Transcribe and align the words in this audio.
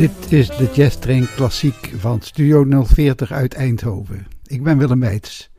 Dit 0.00 0.32
is 0.32 0.46
de 0.46 0.70
Jazz 0.74 0.96
Train 0.96 1.26
Klassiek 1.34 1.92
van 1.96 2.20
Studio 2.20 2.84
040 2.84 3.32
uit 3.32 3.54
Eindhoven. 3.54 4.26
Ik 4.46 4.62
ben 4.62 4.78
Willem 4.78 5.00
Weits. 5.00 5.50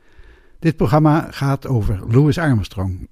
Dit 0.58 0.76
programma 0.76 1.28
gaat 1.30 1.66
over 1.66 2.00
Louis 2.08 2.38
Armstrong. 2.38 3.08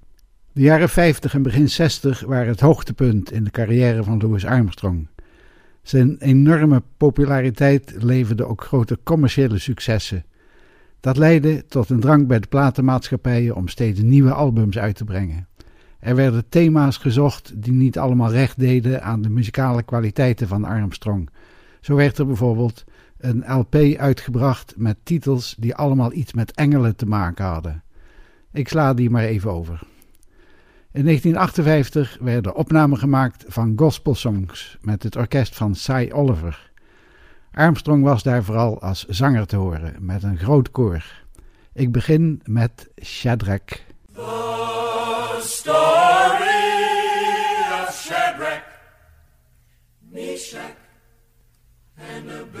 De 0.51 0.61
jaren 0.61 0.89
50 0.89 1.33
en 1.33 1.41
begin 1.41 1.69
60 1.69 2.21
waren 2.21 2.47
het 2.47 2.59
hoogtepunt 2.59 3.31
in 3.31 3.43
de 3.43 3.51
carrière 3.51 4.03
van 4.03 4.19
Louis 4.19 4.45
Armstrong. 4.45 5.07
Zijn 5.81 6.17
enorme 6.19 6.83
populariteit 6.97 7.93
leverde 8.03 8.45
ook 8.45 8.63
grote 8.63 8.99
commerciële 9.03 9.57
successen. 9.57 10.25
Dat 10.99 11.17
leidde 11.17 11.65
tot 11.65 11.89
een 11.89 11.99
drang 11.99 12.27
bij 12.27 12.39
de 12.39 12.47
platenmaatschappijen 12.47 13.55
om 13.55 13.67
steeds 13.67 14.01
nieuwe 14.01 14.33
albums 14.33 14.77
uit 14.77 14.95
te 14.95 15.03
brengen. 15.03 15.47
Er 16.01 16.15
werden 16.15 16.49
thema's 16.49 16.97
gezocht 16.97 17.63
die 17.63 17.73
niet 17.73 17.97
allemaal 17.97 18.31
recht 18.31 18.59
deden 18.59 19.03
aan 19.03 19.21
de 19.21 19.29
muzikale 19.29 19.83
kwaliteiten 19.83 20.47
van 20.47 20.65
Armstrong. 20.65 21.29
Zo 21.81 21.95
werd 21.95 22.17
er 22.17 22.25
bijvoorbeeld 22.27 22.83
een 23.17 23.43
LP 23.47 23.75
uitgebracht 23.97 24.73
met 24.77 24.97
titels 25.03 25.55
die 25.59 25.75
allemaal 25.75 26.13
iets 26.13 26.33
met 26.33 26.51
engelen 26.51 26.95
te 26.95 27.05
maken 27.05 27.45
hadden. 27.45 27.83
Ik 28.51 28.67
sla 28.67 28.93
die 28.93 29.09
maar 29.09 29.23
even 29.23 29.51
over. 29.51 29.79
In 30.91 31.03
1958 31.03 32.17
werden 32.21 32.55
opnamen 32.55 32.97
gemaakt 32.97 33.45
van 33.47 33.73
gospelsongs 33.75 34.77
met 34.81 35.03
het 35.03 35.15
orkest 35.15 35.55
van 35.55 35.75
Cy 35.75 36.09
Oliver. 36.13 36.71
Armstrong 37.51 38.03
was 38.03 38.23
daar 38.23 38.43
vooral 38.43 38.81
als 38.81 39.05
zanger 39.05 39.45
te 39.45 39.55
horen 39.55 39.95
met 39.99 40.23
een 40.23 40.37
groot 40.37 40.71
koor. 40.71 41.03
Ik 41.73 41.91
begin 41.91 42.41
met 42.45 42.89
Shadrach. 43.01 43.79
Meshach, 50.13 50.75
and 51.97 52.29
Abednego. 52.29 52.57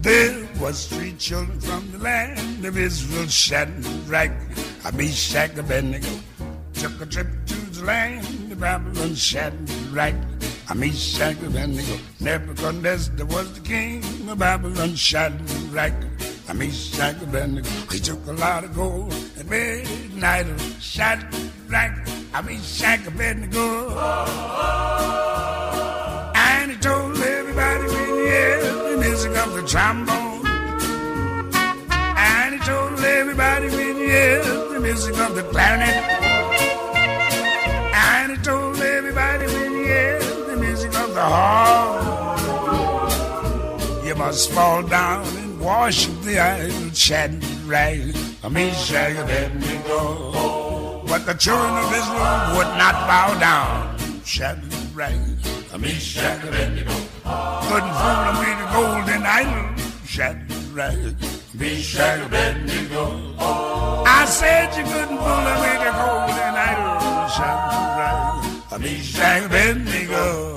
There 0.00 0.48
was 0.60 0.86
three 0.86 1.14
children 1.14 1.58
from 1.60 1.90
the 1.90 1.98
land 1.98 2.64
of 2.64 2.78
Israel, 2.78 3.26
Shadrach, 3.26 4.30
Meshach, 4.94 5.50
and 5.50 5.58
Abednego. 5.58 6.20
Took 6.74 7.00
a 7.00 7.06
trip 7.06 7.26
to 7.46 7.54
the 7.54 7.84
land 7.84 8.52
of 8.52 8.60
Babylon, 8.60 9.16
Shadrach, 9.16 10.14
Meshach, 10.76 11.42
Abednego. 11.42 11.98
Nebuchadnezzar 12.20 13.26
was 13.26 13.52
the 13.52 13.60
king 13.66 14.04
of 14.30 14.38
Babylon, 14.38 14.94
Shadrach, 14.94 15.94
Meshach, 16.54 17.22
Abednego. 17.22 17.68
He 17.90 18.00
took 18.00 18.26
a 18.26 18.32
lot 18.32 18.64
of 18.64 18.74
gold 18.74 19.12
at 19.38 19.46
midnight, 19.46 20.46
shot 20.80 21.18
black. 21.68 21.92
I 22.32 22.42
Shadrach, 22.42 22.46
Meshach, 22.46 23.06
Abednego. 23.06 23.90
And 26.34 26.70
he 26.70 26.76
told 26.78 27.16
everybody 27.18 27.86
when 27.86 28.14
he 28.16 28.28
heard 28.28 28.92
the 28.92 28.96
music 28.98 29.36
of 29.36 29.54
the 29.54 29.62
trombone. 29.66 30.46
And 32.16 32.54
he 32.54 32.60
told 32.66 32.98
everybody 33.00 33.68
when 33.68 33.96
he 33.96 34.08
heard 34.08 34.72
the 34.72 34.80
music 34.80 35.18
of 35.18 35.34
the 35.34 35.42
clarinet. 35.44 36.04
And 37.94 38.32
he 38.32 38.38
told 38.42 38.76
everybody 38.78 39.46
when 39.46 39.72
he 39.72 39.84
heard 39.86 40.22
the 40.48 40.56
music 40.56 40.94
of 40.98 41.14
the 41.14 41.22
harp. 41.22 42.04
You 44.04 44.14
must 44.14 44.50
fall 44.50 44.82
down 44.82 45.37
and 45.68 45.82
worship 45.82 46.20
the 46.22 46.38
idol 46.38 46.90
Shadrach, 46.92 48.14
Meshach, 48.50 49.16
Abednego. 49.16 51.02
But 51.06 51.26
the 51.26 51.34
children 51.34 51.74
of 51.84 51.92
Israel 51.92 52.56
would 52.56 52.72
not 52.76 52.94
bow 53.08 53.38
down. 53.38 53.98
Shadrach, 54.24 55.12
Meshach, 55.80 56.44
Abednego. 56.44 56.92
Couldn't 57.68 57.94
fool 58.00 58.20
them 58.24 58.36
with 58.38 58.58
the 58.60 58.68
golden 58.72 59.22
idol. 59.26 59.76
Shadrach, 60.06 61.14
Meshach, 61.54 62.26
Abednego. 62.26 63.34
I 63.38 64.24
said 64.26 64.76
you 64.76 64.84
couldn't 64.84 65.18
fool 65.18 65.42
them 65.46 65.58
with 65.64 65.80
the 65.84 65.92
golden 66.00 66.54
idol. 66.68 67.28
Shadrach, 67.36 68.80
Meshach, 68.80 69.44
Abednego. 69.44 70.56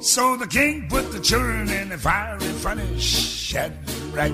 So 0.00 0.34
the 0.34 0.46
king 0.46 0.88
put 0.88 1.12
the 1.12 1.20
children 1.20 1.68
in 1.68 1.90
the 1.90 1.98
fiery 1.98 2.40
furnace. 2.40 3.02
Shadrach, 3.02 4.32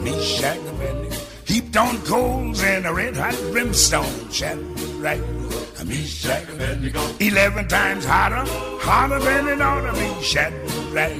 Meshach, 0.00 0.56
Abednego. 0.56 1.16
Heaped 1.44 1.76
on 1.76 1.98
coals 2.06 2.62
and 2.62 2.86
a 2.86 2.92
red 2.94 3.14
hot 3.14 3.34
brimstone. 3.52 4.30
Shadrach, 4.30 5.20
Meshach, 5.84 6.48
Abednego. 6.48 7.00
Eleven 7.20 7.68
times 7.68 8.06
hotter, 8.06 8.44
hotter 8.80 9.18
than 9.18 9.48
it 9.48 9.60
ought 9.60 9.82
to 9.82 9.92
be. 9.92 10.22
Shadrach, 10.22 11.14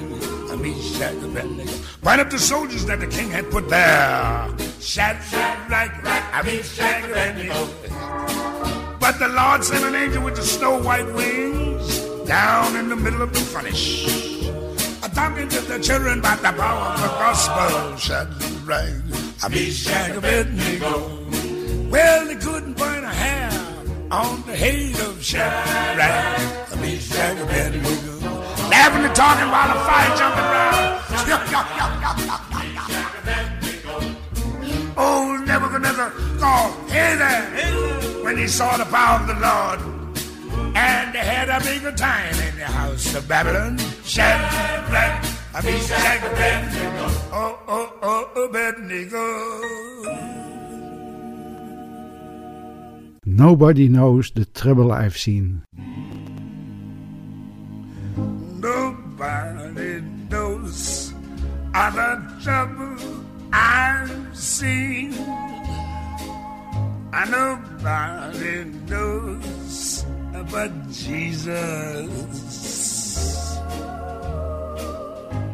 Meshach, 0.59 1.23
Abednego. 1.23 1.73
Point 2.01 2.21
up 2.23 2.31
the 2.31 2.39
soldiers 2.39 2.87
that 2.87 3.01
the 3.01 3.07
king 3.07 3.29
had 3.29 3.51
put 3.51 3.69
there. 3.69 4.49
Shadrach, 4.81 6.03
Meshach, 6.43 7.05
Abednego. 7.05 7.69
But 8.99 9.19
the 9.19 9.29
Lord 9.29 9.63
sent 9.63 9.85
an 9.85 9.95
angel 9.95 10.25
with 10.25 10.37
the 10.37 10.43
snow 10.43 10.83
white 10.83 11.05
wings 11.13 11.94
down 12.27 12.77
in 12.77 12.89
the 12.89 12.97
middle 12.97 13.23
of 13.23 13.33
the 13.33 13.41
furnace. 13.41 14.07
A 15.03 15.09
talking 15.15 15.49
to 15.49 15.61
the 15.61 15.79
children 15.79 16.19
about 16.21 16.39
the 16.39 16.53
power 16.53 16.95
of 16.95 17.01
the 17.01 17.09
gospel. 17.09 17.97
Shadrach, 17.97 19.51
Meshach, 19.51 20.17
Abednego. 20.17 21.89
Well, 21.91 22.27
they 22.27 22.37
couldn't 22.37 22.77
burn 22.77 23.05
a 23.05 23.09
hair 23.13 23.51
on 24.11 24.43
the 24.47 24.57
head 24.57 24.99
of 25.01 25.23
Shadrach, 25.23 26.81
Meshach, 26.81 27.39
Abednego. 27.39 28.21
Laughing 28.71 29.05
and 29.05 29.15
talking 29.15 29.49
while 29.51 29.69
the 29.69 29.81
fire 29.85 30.17
jumping 30.17 30.45
around. 30.45 30.95
Old 34.97 35.47
Nebuchadnezzar 35.47 36.11
called, 36.39 36.75
hey 36.89 37.17
there, 37.17 38.25
when 38.25 38.39
he 38.39 38.47
saw 38.47 38.77
the 38.77 38.85
power 38.87 39.21
of 39.21 39.27
the 39.27 39.35
Lord. 39.35 40.04
And 40.75 41.15
they 41.15 41.19
had 41.19 41.49
a 41.49 41.61
bigger 41.61 41.93
time 41.93 42.35
in 42.49 42.57
the 42.57 42.65
house 42.67 43.15
of 43.15 43.27
Babylon. 43.29 43.79
Shadrach, 44.05 45.25
Meshach, 45.65 46.23
Abednego. 46.25 47.07
Oh, 47.33 47.59
oh, 47.69 47.93
oh, 48.03 48.45
Abednego. 48.45 49.25
Nobody 53.27 53.89
knows 53.89 54.31
the 54.31 54.45
trouble 54.45 54.93
I've 54.93 55.17
seen. 55.17 55.63
Nobody 58.61 60.01
knows 60.31 61.13
all 61.75 61.91
the 61.91 62.23
trouble 62.43 62.97
I've 63.53 64.37
seen. 64.37 65.13
And 67.13 67.31
nobody 67.31 68.65
knows 68.89 70.04
but 70.43 70.71
Jesus. 70.91 72.09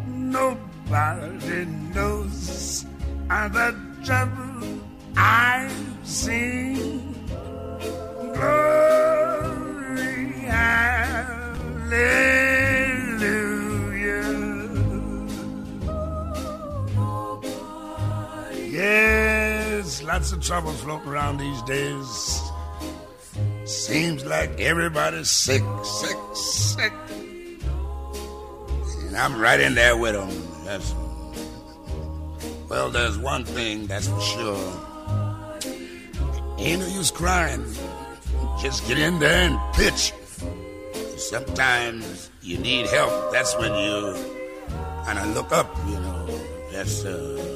Nobody 0.08 1.64
knows 1.94 2.86
the 3.28 3.74
trouble 4.04 4.80
I've 5.16 5.72
seen. 6.04 7.14
Glory, 8.32 8.62
hallelujah. 10.48 11.60
Yes, 18.70 20.02
lots 20.02 20.32
of 20.32 20.42
trouble 20.42 20.72
floating 20.72 21.08
around 21.08 21.36
these 21.38 21.62
days. 21.62 22.39
Seems 23.90 24.24
like 24.24 24.60
everybody's 24.60 25.28
sick, 25.28 25.64
sick, 25.82 26.16
sick. 26.32 26.92
And 29.08 29.16
I'm 29.16 29.40
right 29.40 29.58
in 29.58 29.74
there 29.74 29.96
with 29.96 30.14
them. 30.14 30.30
That's, 30.64 30.94
well, 32.68 32.88
there's 32.90 33.18
one 33.18 33.44
thing 33.44 33.88
that's 33.88 34.06
for 34.06 34.20
sure. 34.20 34.72
Ain't 36.58 36.82
no 36.82 36.86
use 36.86 37.10
crying. 37.10 37.66
Just 38.62 38.86
get 38.86 38.96
in 38.96 39.18
there 39.18 39.50
and 39.50 39.58
pitch. 39.74 40.12
Sometimes 41.16 42.30
you 42.42 42.58
need 42.58 42.86
help. 42.86 43.32
That's 43.32 43.56
when 43.56 43.74
you 43.74 44.14
kind 45.04 45.18
of 45.18 45.34
look 45.34 45.50
up, 45.50 45.68
you 45.88 45.98
know. 45.98 46.40
That's, 46.70 47.04
uh. 47.04 47.49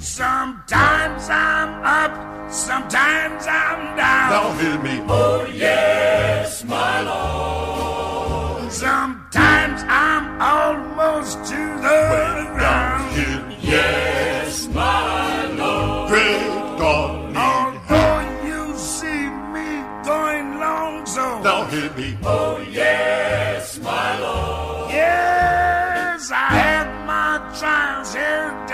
Sometimes 0.00 1.28
I'm 1.28 1.84
up, 1.84 2.50
sometimes 2.50 3.44
I'm 3.46 3.96
down. 3.98 4.30
Thou 4.30 4.52
hear 4.58 4.78
me. 4.82 5.04
Oh, 5.06 5.44
yes, 5.44 6.64
my 6.64 7.02
Lord. 7.02 8.72
Sometimes 8.72 9.82
I'm 9.86 10.40
almost 10.40 11.44
to 11.50 11.56
the 11.56 12.48
ground. 12.56 13.58
Yes, 13.60 14.68
my 14.68 15.44
Lord. 15.52 16.08
Great 16.08 16.78
God. 16.78 17.36
Although 17.36 18.46
you 18.46 18.74
see 18.78 19.28
me 19.52 19.84
going 20.02 20.58
long, 20.58 21.04
so 21.04 21.42
thou 21.42 21.66
hear 21.66 21.92
me. 21.92 22.16
Oh, 22.24 22.58
yes, 22.72 23.78
my 23.80 24.18
Lord. 24.18 24.92
Yes, 24.92 26.30
I 26.30 26.48
had 26.56 27.06
my 27.06 27.54
trials 27.58 28.14
here. 28.14 28.69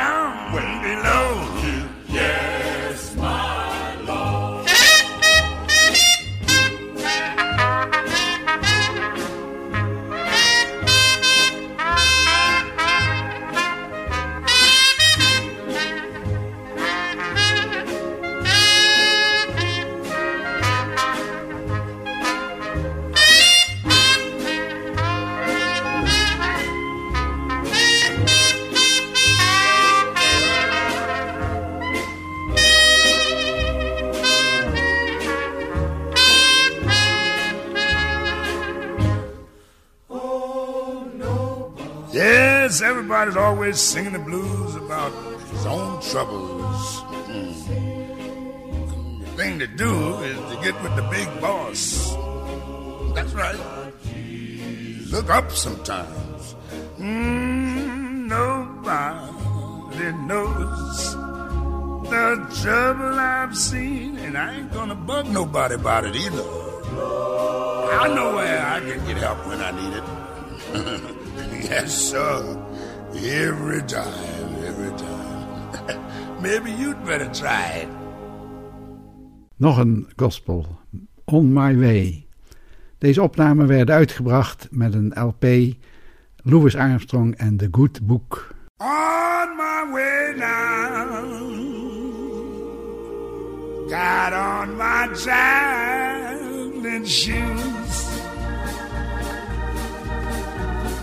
Always 43.67 43.81
singing 43.81 44.13
the 44.13 44.19
blues 44.21 44.77
about 44.77 45.13
his 45.51 45.67
own 45.67 46.01
troubles. 46.01 47.01
Mm. 47.27 47.65
The 49.19 49.27
thing 49.31 49.59
to 49.59 49.67
do 49.67 50.19
is 50.23 50.39
to 50.51 50.57
get 50.63 50.81
with 50.85 50.95
the 50.95 51.03
big 51.11 51.27
boss. 51.41 52.15
That's 53.17 53.33
right. 53.33 53.59
Look 55.11 55.31
up 55.31 55.51
sometimes. 55.51 56.55
Mm, 56.99 58.29
nobody 58.29 60.13
knows 60.29 61.17
the 62.09 62.47
trouble 62.63 63.19
I've 63.19 63.57
seen, 63.57 64.19
and 64.19 64.39
I 64.39 64.59
ain't 64.59 64.73
gonna 64.73 64.95
bug 64.95 65.27
nobody 65.29 65.75
about 65.75 66.05
it 66.07 66.15
either. 66.15 66.47
I 67.99 68.15
know 68.15 68.37
where 68.37 68.65
I 68.65 68.79
can 68.79 69.05
get 69.09 69.17
help 69.17 69.45
when 69.49 69.61
I 69.61 69.73
need 69.73 69.93
it. 70.01 70.05
yes, 71.69 71.93
sir. 71.93 72.56
Every 73.25 73.83
time, 73.83 74.65
every 74.65 74.93
time. 74.97 76.41
Maybe 76.43 76.71
you'd 76.71 77.05
better 77.05 77.31
try 77.31 77.83
it. 77.83 77.89
Nog 79.57 79.79
een 79.79 80.09
gospel, 80.17 80.67
On 81.25 81.53
My 81.53 81.79
Way. 81.79 82.27
Deze 82.99 83.23
opnamen 83.23 83.67
werden 83.67 83.95
uitgebracht 83.95 84.69
met 84.71 84.95
een 84.95 85.13
LP, 85.15 85.75
Louis 86.37 86.77
Armstrong 86.77 87.35
en 87.35 87.57
The 87.57 87.69
Good 87.71 88.07
Book. 88.07 88.55
On 88.77 89.57
my 89.57 89.93
way 89.93 90.35
now. 90.37 90.77
Got 93.89 94.33
on 94.33 94.77
my 94.77 95.09
traveling 95.15 97.07
shoes. 97.09 98.07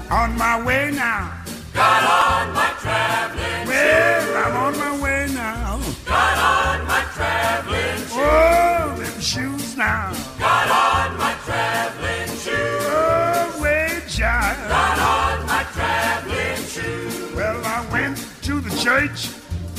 On 0.09 0.35
my 0.37 0.63
way 0.63 0.91
now. 0.91 1.42
Got 1.73 2.03
on 2.03 2.53
my 2.53 2.71
traveling 2.79 3.67
Well, 3.67 4.45
I'm 4.45 4.55
on 4.55 4.77
my 4.77 5.01
way 5.01 5.27
now. 5.33 5.79
Got 6.05 6.37
oh, 6.37 6.79
on 6.79 6.87
my 6.87 7.03
traveling 7.13 7.97
shoes. 7.97 8.11
Oh, 8.13 8.95
them 8.97 9.21
shoes 9.21 9.77
now. 9.77 10.13
Got 10.37 10.69
on 10.69 11.17
my 11.17 11.33
traveling 11.45 12.29
shoes. 12.37 12.85
Oh, 12.85 13.59
way 13.61 14.01
child. 14.07 14.69
Got 14.69 14.99
on 14.99 15.47
my 15.47 15.63
traveling 15.73 16.63
shoes. 16.67 17.33
Well, 17.33 17.65
I 17.65 17.87
went 17.91 18.17
to 18.43 18.61
the 18.61 18.75
church. 18.77 19.29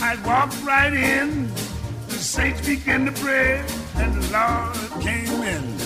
I 0.01 0.17
walked 0.27 0.61
right 0.65 0.93
in. 0.93 1.47
The 2.09 2.15
saints 2.15 2.67
began 2.67 3.07
to 3.07 3.13
pray, 3.13 3.65
and 3.95 4.21
the 4.21 4.33
Lord 4.33 5.03
came 5.03 5.43
in. 5.43 5.77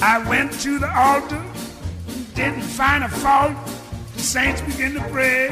I 0.00 0.18
went 0.28 0.52
to 0.62 0.80
the 0.80 0.92
altar, 0.92 1.44
didn't 2.34 2.62
find 2.62 3.04
a 3.04 3.08
fault. 3.08 3.56
Saints 4.22 4.60
began 4.60 4.94
to 4.94 5.00
pray, 5.10 5.48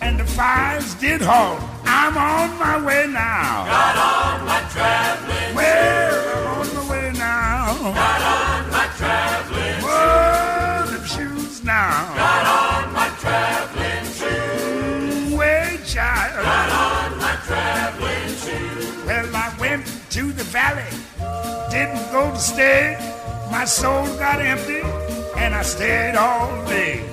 and 0.00 0.18
the 0.18 0.24
fires 0.24 0.94
did 0.94 1.20
halt. 1.20 1.60
I'm 1.84 2.16
on 2.16 2.56
my 2.56 2.80
way 2.86 3.06
now. 3.08 3.66
Got 3.66 3.96
on 3.98 4.46
my 4.46 4.60
traveling 4.70 5.56
Well, 5.56 6.38
I'm 6.38 6.60
on 6.60 6.74
my 6.74 6.90
way 6.90 7.12
now. 7.18 7.92
Got 7.92 8.22
on 8.22 8.70
my 8.70 8.86
traveling 8.96 9.82
Whoa, 9.82 10.86
them 10.86 11.04
shoes 11.04 11.64
now. 11.64 12.14
Got 12.14 12.46
on 12.46 12.92
my 12.92 13.08
traveling 13.18 14.06
shoes. 14.14 15.34
Way 15.34 15.80
child. 15.84 16.44
Got 16.44 16.70
on 16.70 17.18
my 17.18 17.36
traveling 17.44 18.36
shoes. 18.36 19.04
Well, 19.04 19.34
I 19.34 19.52
went 19.58 19.84
to 20.10 20.32
the 20.32 20.44
valley, 20.44 20.94
didn't 21.72 22.10
go 22.12 22.30
to 22.30 22.38
stay. 22.38 22.96
My 23.50 23.64
soul 23.64 24.06
got 24.16 24.40
empty, 24.40 24.82
and 25.36 25.56
I 25.56 25.62
stayed 25.62 26.14
all 26.14 26.64
day. 26.66 27.12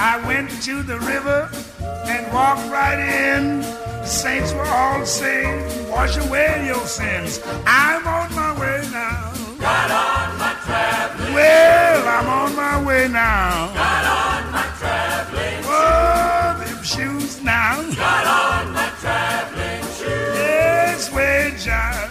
I 0.00 0.24
went 0.28 0.50
to 0.62 0.82
the 0.84 1.00
river 1.00 1.50
and 1.82 2.32
walked 2.32 2.70
right 2.70 2.98
in. 2.98 3.60
The 3.62 4.06
saints 4.06 4.52
were 4.52 4.64
all 4.64 5.04
saying, 5.04 5.90
Wash 5.90 6.16
away 6.16 6.66
your 6.66 6.86
sins. 6.86 7.40
I'm 7.66 8.06
on 8.06 8.32
my 8.32 8.58
way 8.60 8.88
now. 8.92 9.32
Got 9.58 9.90
on 9.90 10.38
my 10.38 10.54
traveling 10.64 11.34
Well, 11.34 12.08
I'm 12.08 12.26
on 12.28 12.54
my 12.54 12.86
way 12.86 13.08
now. 13.08 13.74
Got 13.74 14.04
on 14.06 14.52
my 14.52 14.62
traveling 14.78 15.64
Oh, 15.66 16.64
them 16.64 16.82
shoes 16.84 17.42
now. 17.42 17.82
Got 17.96 18.26
on 18.26 18.72
my 18.72 18.88
traveling 19.00 19.82
shoes. 19.82 20.36
Yes, 20.38 21.12
way 21.12 21.56
child. 21.58 22.07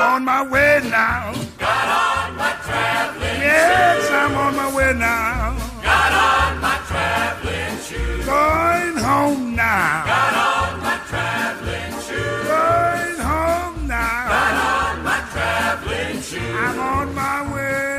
I'm 0.00 0.14
on 0.14 0.24
my 0.24 0.42
way 0.48 0.80
now. 0.84 1.32
Got 1.58 2.30
on 2.30 2.36
my 2.36 2.52
traveling 2.62 3.40
Yes, 3.40 4.08
I'm 4.12 4.34
on 4.36 4.54
my 4.54 4.72
way 4.72 4.92
now. 4.94 5.56
Got 5.82 6.12
on 6.12 6.60
my 6.60 6.78
traveling 6.86 7.78
shoes. 7.80 8.24
Going 8.24 8.96
home 8.96 9.56
now. 9.56 10.04
Got 10.06 10.34
on 10.46 10.82
my 10.82 11.00
traveling 11.08 11.92
shoes. 12.06 12.46
Going 12.46 13.18
home 13.26 13.88
now. 13.88 14.28
Got 14.28 14.54
on 14.70 15.02
my 15.02 15.18
traveling 15.32 16.22
shoes. 16.22 16.54
I'm 16.54 16.78
on 16.78 17.14
my 17.16 17.52
way 17.52 17.97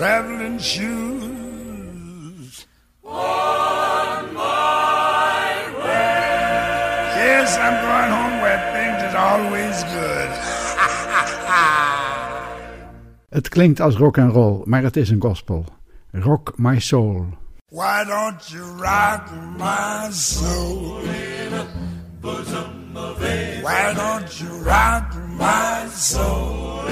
traveling 0.00 0.58
shoes. 0.58 0.90
On 3.04 4.32
my 4.32 5.52
way. 5.76 6.40
Yes, 7.20 7.58
I'm 7.58 7.76
going 7.84 8.10
home 8.16 8.36
where 8.40 8.60
things 8.72 9.00
is 9.08 9.14
always 9.14 9.76
good. 9.96 10.30
Het 13.36 13.48
klinkt 13.48 13.80
als 13.80 13.96
rock 13.96 14.18
and 14.18 14.32
roll, 14.32 14.62
maar 14.64 14.82
het 14.82 14.96
is 14.96 15.10
een 15.10 15.20
gospel. 15.20 15.64
Rock 16.10 16.52
My 16.56 16.78
Soul. 16.78 17.26
Why 17.68 18.04
don't 18.06 18.48
you 18.48 18.62
rock 18.62 19.30
my 19.58 20.10
soul? 20.10 21.00
Why 23.62 23.92
don't 23.94 24.38
you 24.38 24.62
rock 24.62 25.14
my 25.38 25.88
soul? 25.94 26.84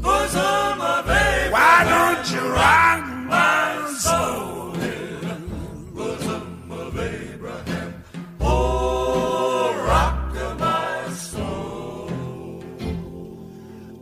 Bosom 0.00 0.80
of 0.80 1.27
Why 1.50 1.84
don't 1.94 2.30
you 2.32 2.48
rock 2.52 3.06
my 3.26 3.94
soul 3.98 4.74
in 4.74 5.20
the 5.20 5.92
bosom 5.94 6.70
of 6.70 6.98
Abraham? 6.98 8.04
Oh, 8.40 9.74
rock 9.86 10.34
my 10.58 11.08
soul. 11.12 12.10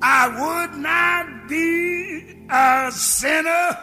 I 0.03 0.23
would 0.41 0.79
not 0.81 1.49
be 1.49 2.47
a 2.51 2.91
sinner 2.91 3.79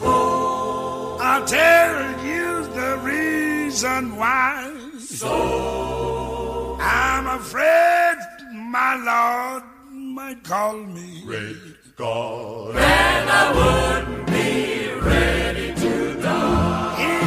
oh, 0.00 1.18
until 1.20 2.24
you 2.24 2.48
the 2.74 2.98
reason 3.02 4.16
why. 4.16 4.72
So 5.00 6.76
I'm 6.80 7.26
afraid 7.26 8.16
my 8.52 8.94
Lord 9.10 9.64
might 9.90 10.44
call 10.44 10.74
me. 10.74 11.24
God. 11.98 12.76
And 12.76 13.28
I 13.28 13.46
wouldn't 13.58 14.26
be 14.28 14.92
ready 15.00 15.74
to 15.74 16.22
die. 16.22 16.94
You 17.02 17.18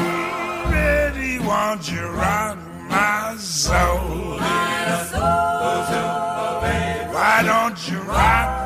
really 0.71 1.45
want 1.45 1.91
you 1.91 2.07
rock 2.07 2.57
my 2.87 3.35
soul. 3.37 4.39
My 4.39 5.07
soul. 5.11 5.21
Why 7.13 7.43
don't 7.43 7.91
you 7.91 7.99
rock 8.03 8.60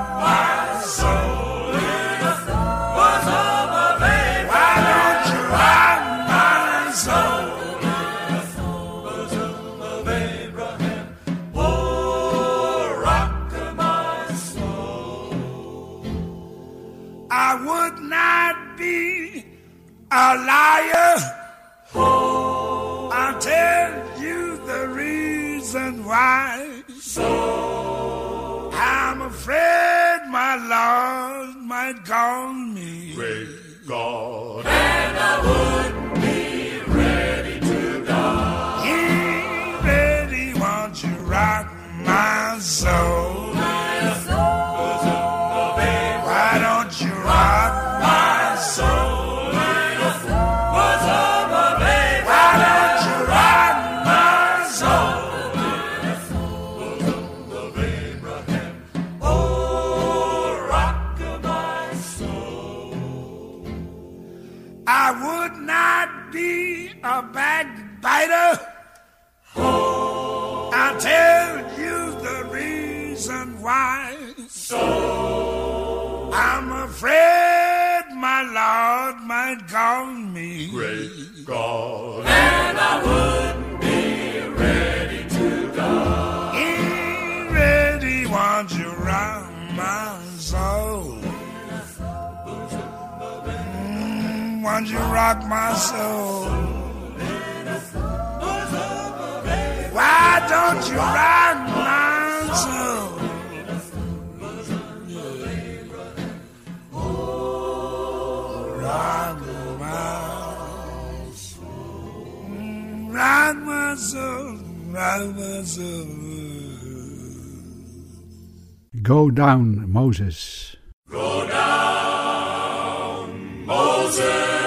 Go 119.01 119.29
down, 119.29 119.91
Moses. 119.91 120.77
Go 121.09 121.45
down, 121.49 123.27
Moses. 123.65 124.64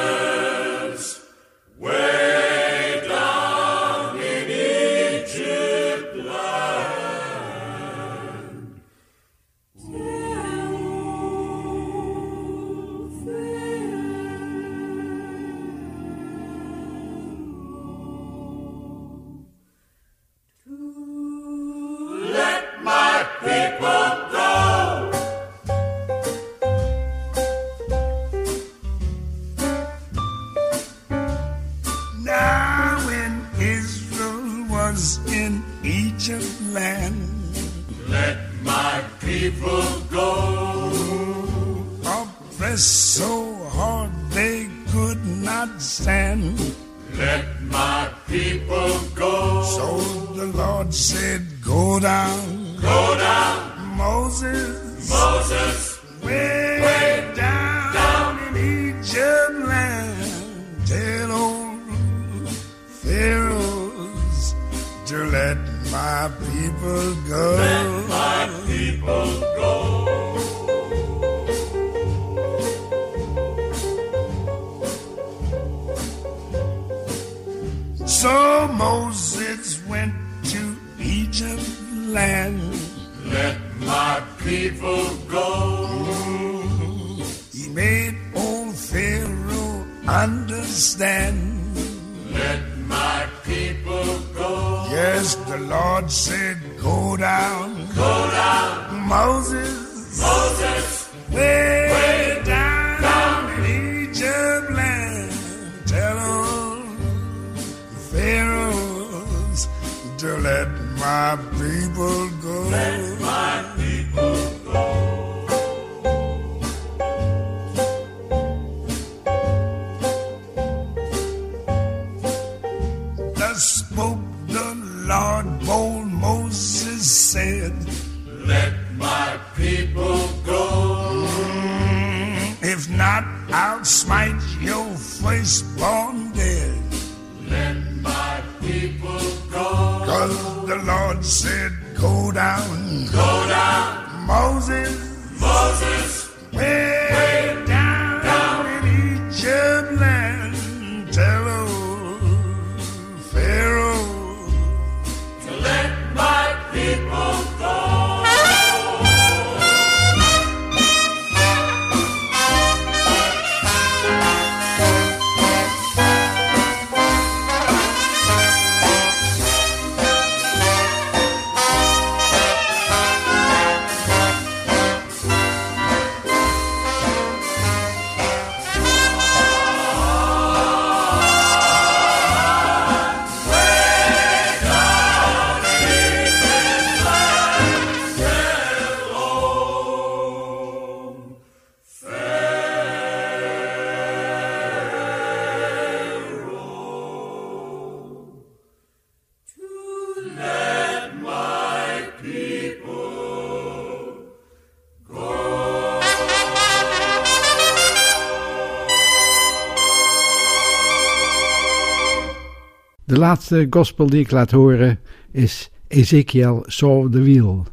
De 213.08 213.18
laatste 213.18 213.66
gospel 213.70 214.06
die 214.06 214.20
ik 214.20 214.30
laat 214.30 214.50
horen 214.50 215.00
is 215.30 215.70
Ezekiel 215.86 216.64
Saw 216.66 217.12
the 217.12 217.22
Wheel 217.22 217.66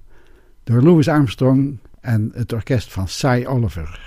door 0.63 0.81
Louis 0.81 1.07
Armstrong 1.07 1.77
en 2.01 2.31
het 2.33 2.53
orkest 2.53 2.91
van 2.91 3.07
Cy 3.07 3.43
Oliver. 3.47 3.99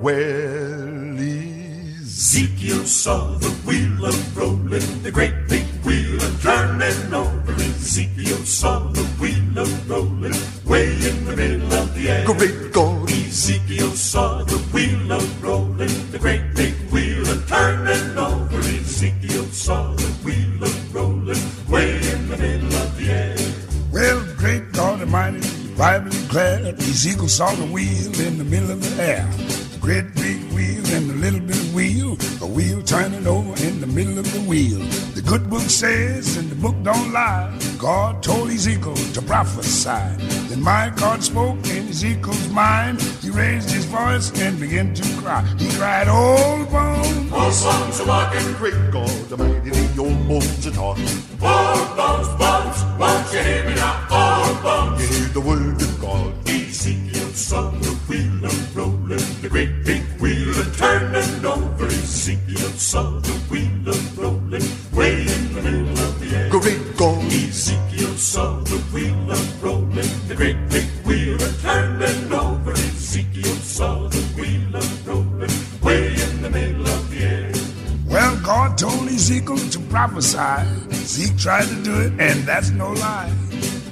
well, 0.00 1.18
Ezekiel 1.18 2.84
saw 2.84 3.38
the 3.38 3.50
wheel 3.64 4.04
a 4.04 4.12
rolling, 4.34 5.02
the 5.02 5.10
great 5.10 5.34
big 5.48 5.64
wheel 5.84 6.16
a 6.16 6.30
turning 6.40 7.14
over. 7.14 7.52
Ezekiel 7.52 8.44
saw 8.44 8.90
the 8.92 9.04
wheel 9.20 9.56
a 9.56 9.64
rolling, 9.86 10.34
way 10.64 10.88
in 11.08 11.24
the 11.26 11.36
middle 11.36 11.72
of 11.72 11.94
the 11.94 12.10
air. 12.10 12.24
Great 12.24 12.72
God, 12.72 13.10
Ezekiel 13.10 13.90
saw 13.90 14.42
the 14.44 14.58
wheel 14.72 15.12
a 15.12 15.18
rolling, 15.40 16.10
the 16.10 16.18
great 16.18 16.54
big 16.54 16.74
wheel 16.90 17.22
a 17.28 17.36
turning 17.46 18.18
over. 18.18 18.47
Ezekiel 18.98 19.44
saw 19.52 19.94
the 19.94 20.08
wheel 20.26 20.64
a 20.64 20.70
rolling, 20.90 21.38
way 21.70 21.98
in 22.10 22.28
the 22.28 22.36
middle 22.36 22.74
of 22.74 22.96
the 22.98 23.08
air. 23.08 23.36
Well, 23.92 24.26
great 24.36 24.72
God 24.72 24.98
Almighty, 24.98 25.38
the 25.38 25.76
Bible 25.78 26.10
declared 26.10 26.74
Ezekiel 26.80 27.28
saw 27.28 27.54
the 27.54 27.66
wheel 27.66 28.10
in 28.18 28.38
the 28.38 28.44
middle 28.44 28.72
of 28.72 28.82
the 28.82 29.00
air. 29.00 29.30
Great 29.80 30.12
big 30.16 30.42
wheel 30.50 30.84
and 30.96 31.10
the 31.10 31.14
little 31.14 31.38
bit 31.38 31.54
of 31.54 31.72
wheel, 31.72 32.18
a 32.42 32.46
wheel 32.46 32.82
turning 32.82 33.24
over 33.24 33.54
in 33.64 33.80
the 33.80 33.86
middle 33.86 34.18
of 34.18 34.26
the 34.32 34.40
wheel. 34.40 34.82
The 35.28 35.36
good 35.36 35.50
book 35.50 35.68
says, 35.68 36.38
and 36.38 36.48
the 36.48 36.54
book 36.54 36.74
don't 36.82 37.12
lie, 37.12 37.52
God 37.76 38.22
told 38.22 38.48
Ezekiel 38.48 38.94
to 38.94 39.20
prophesy. 39.20 40.16
Then 40.48 40.62
my 40.62 40.90
God 40.96 41.22
spoke 41.22 41.58
in 41.68 41.86
Ezekiel's 41.86 42.48
mind. 42.48 43.02
He 43.20 43.28
raised 43.28 43.68
his 43.68 43.84
voice 43.84 44.32
and 44.40 44.58
began 44.58 44.94
to 44.94 45.02
cry. 45.20 45.42
He 45.58 45.68
cried, 45.76 46.08
Old 46.08 46.70
bones, 46.72 47.30
Old 47.30 47.52
bones 47.60 48.00
are 48.00 48.06
walking, 48.06 48.54
Great 48.54 48.90
God 48.90 49.32
Almighty, 49.32 49.68
the 49.68 50.00
old 50.00 50.28
bones 50.28 50.66
are 50.66 50.70
talking. 50.70 51.04
old 51.44 51.88
bones, 51.94 52.28
bones, 52.40 52.78
won't 52.98 53.30
you 53.30 53.40
hear 53.40 53.64
me 53.68 53.74
now? 53.74 54.08
Old 54.08 54.62
bones. 54.62 55.02
You 55.02 55.08
hear 55.14 55.28
the 55.28 55.40
word 55.42 55.82
of 55.82 56.00
God. 56.00 56.32
Ezekiel 56.48 57.28
saw 57.34 57.68
the 57.68 57.90
wheel 58.08 58.46
a 58.46 58.50
rolling, 58.72 58.97
the 59.48 59.50
great 59.50 59.84
big 59.84 60.02
wheel 60.20 60.50
a 60.60 60.64
turning 60.76 61.44
over. 61.44 61.86
Ezekiel 61.86 62.70
saw 62.76 63.18
the 63.20 63.32
wheel 63.50 63.88
a 63.88 64.20
rolling, 64.20 64.62
way 64.92 65.22
in 65.22 65.54
the 65.54 65.62
middle 65.62 65.98
of 65.98 66.20
the 66.20 66.36
air. 66.36 66.50
Great 66.50 66.96
God, 66.96 67.24
Ezekiel 67.24 68.14
saw 68.16 68.60
the 68.60 68.78
wheel 68.92 69.30
a 69.30 69.38
rolling, 69.62 70.28
the 70.28 70.34
great 70.34 70.56
big 70.68 70.86
wheel 71.06 71.36
a 71.36 71.52
turning 71.62 72.32
over. 72.32 72.72
Ezekiel 72.72 73.56
saw 73.56 74.08
the 74.08 74.22
wheel 74.36 74.76
a 74.76 74.82
rolling, 75.08 75.50
way 75.82 76.08
in 76.08 76.42
the 76.42 76.50
middle 76.50 76.86
of 76.86 77.10
the 77.10 77.18
air. 77.18 77.52
Well, 78.06 78.38
God 78.42 78.76
told 78.76 79.08
Ezekiel 79.08 79.56
to 79.56 79.80
prophesy. 79.88 80.92
Zeke 80.92 81.38
tried 81.38 81.68
to 81.68 81.82
do 81.82 82.00
it, 82.00 82.12
and 82.18 82.44
that's 82.44 82.70
no 82.70 82.92
lie. 82.92 83.32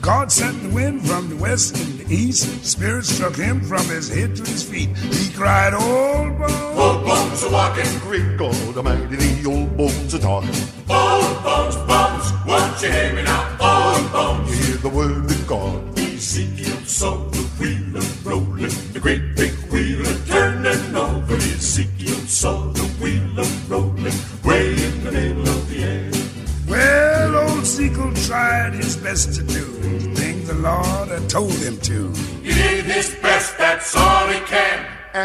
God 0.07 0.31
sent 0.31 0.63
the 0.63 0.69
wind 0.69 1.05
from 1.05 1.29
the 1.29 1.35
west 1.35 1.77
and 1.77 1.99
the 1.99 2.15
east. 2.15 2.65
Spirit 2.65 3.05
struck 3.05 3.35
him 3.35 3.61
from 3.61 3.85
his 3.87 4.09
head 4.09 4.37
to 4.37 4.43
his 4.45 4.63
feet. 4.63 4.97
He 4.97 5.35
cried, 5.35 5.75
Old 5.75 6.39
bones, 6.39 6.79
Old 6.79 7.05
bones 7.05 7.43
are 7.43 7.51
walking, 7.51 7.99
great 7.99 8.37
God 8.37 8.77
Almighty, 8.77 9.17
the 9.17 9.51
old 9.51 9.77
bones 9.77 10.15
are 10.15 10.21
talking. 10.21 10.55
old 10.89 11.43
bones, 11.43 11.75
bones, 11.91 12.33
won't 12.47 12.81
you 12.83 12.89
hear 12.93 13.15
me 13.15 13.25
now? 13.25 13.57
Old 13.59 14.13
bones. 14.13 14.49
You 14.49 14.65
hear 14.67 14.77
the 14.77 14.89
word 14.91 15.29
of 15.29 15.47
God. 15.49 15.99
Ezekiel 15.99 16.77
saw 16.85 17.17
the 17.31 17.43
wheel 17.59 17.97
a 17.97 18.03
rolling, 18.23 18.93
the 18.93 19.01
great 19.01 19.35
big 19.35 19.46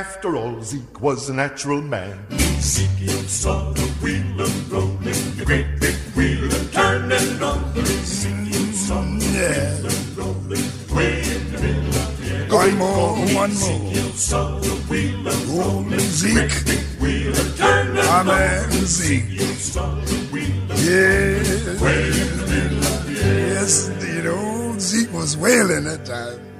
After 0.01 0.35
all, 0.35 0.59
Zeke 0.63 0.99
was 0.99 1.29
a 1.29 1.33
natural 1.35 1.79
man. 1.79 2.25
Ezekiel 2.31 3.21
saw 3.27 3.71
the 3.71 3.85
wheel 4.01 4.41
a 4.41 4.49
rolling, 4.73 5.21
the 5.37 5.43
great 5.45 5.79
big 5.79 5.93
wheel 6.15 6.43
a 6.45 6.59
turning 6.73 7.43
over. 7.43 7.81
Ezekiel 7.81 8.73
saw 8.73 9.01
the 9.03 9.29
wheel 9.45 9.85
a 9.85 9.93
rolling, 10.17 10.69
way 10.95 11.21
in 11.35 11.51
the 11.51 11.59
middle 11.61 11.95
of 12.01 12.19
the 12.19 12.35
air. 12.35 12.49
One 12.49 12.77
more, 12.79 13.13
one 13.41 13.53
more. 13.61 13.77
Ezekiel 13.77 14.11
saw 14.13 14.59
the 14.59 14.75
wheel 14.89 15.27
a 15.27 15.35
Rolling 15.55 15.89
great 15.89 16.01
Zeke, 16.01 16.65
big 16.65 16.85
wheel 16.99 17.33
a 17.33 17.45
turning 17.57 17.93
my 17.93 18.23
man 18.23 18.71
Zeke. 18.71 19.23
Ezekiel 19.29 19.55
saw 19.55 19.95
the 20.09 20.17
wheel 20.33 20.71
a 20.71 20.75
Yeah. 20.81 21.83
way 21.85 22.07
in 22.09 22.37
the 22.39 22.47
middle 22.49 22.85
of 22.93 23.05
the 23.05 23.23
air. 23.23 23.49
Yes, 23.53 23.87
indeed. 23.87 24.25
Old 24.25 24.81
Zeke 24.81 25.13
was 25.13 25.37
wailing 25.37 25.83
that 25.83 26.05
time. 26.07 26.50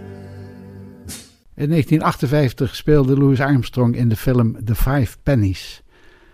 In 1.62 1.70
1958 1.70 2.76
speelde 2.76 3.18
Louis 3.18 3.40
Armstrong 3.40 3.96
in 3.96 4.10
de 4.10 4.16
film 4.16 4.66
The 4.66 4.76
Five 4.76 5.18
Pennies. 5.24 5.84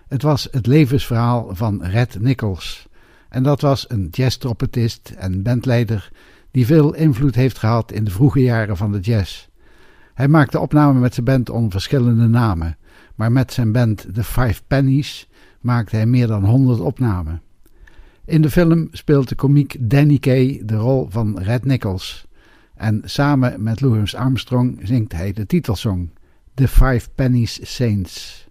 Het 0.07 0.21
was 0.21 0.47
het 0.51 0.67
levensverhaal 0.67 1.49
van 1.55 1.83
Red 1.83 2.19
Nichols. 2.19 2.87
En 3.29 3.43
dat 3.43 3.61
was 3.61 3.85
een 3.89 4.07
jazztrompetist 4.11 5.13
en 5.17 5.43
bandleider 5.43 6.11
die 6.51 6.65
veel 6.65 6.93
invloed 6.93 7.35
heeft 7.35 7.57
gehad 7.57 7.91
in 7.91 8.03
de 8.03 8.11
vroege 8.11 8.39
jaren 8.39 8.77
van 8.77 8.91
de 8.91 8.99
jazz. 8.99 9.47
Hij 10.13 10.27
maakte 10.27 10.59
opnamen 10.59 11.01
met 11.01 11.13
zijn 11.13 11.25
band 11.25 11.49
onder 11.49 11.71
verschillende 11.71 12.27
namen, 12.27 12.77
maar 13.15 13.31
met 13.31 13.53
zijn 13.53 13.71
band 13.71 14.07
The 14.13 14.23
Five 14.23 14.61
Pennies 14.67 15.29
maakte 15.61 15.95
hij 15.95 16.05
meer 16.05 16.27
dan 16.27 16.45
100 16.45 16.79
opnamen. 16.79 17.41
In 18.25 18.41
de 18.41 18.49
film 18.49 18.87
speelt 18.91 19.29
de 19.29 19.35
komiek 19.35 19.75
Danny 19.79 20.17
Kaye 20.17 20.65
de 20.65 20.75
rol 20.75 21.07
van 21.09 21.39
Red 21.39 21.65
Nichols. 21.65 22.26
En 22.77 23.01
samen 23.05 23.63
met 23.63 23.81
Louis 23.81 24.15
Armstrong 24.15 24.79
zingt 24.83 25.11
hij 25.11 25.33
de 25.33 25.45
titelsong 25.45 26.09
The 26.53 26.67
Five 26.67 27.09
Pennies 27.15 27.59
Saints. 27.75 28.45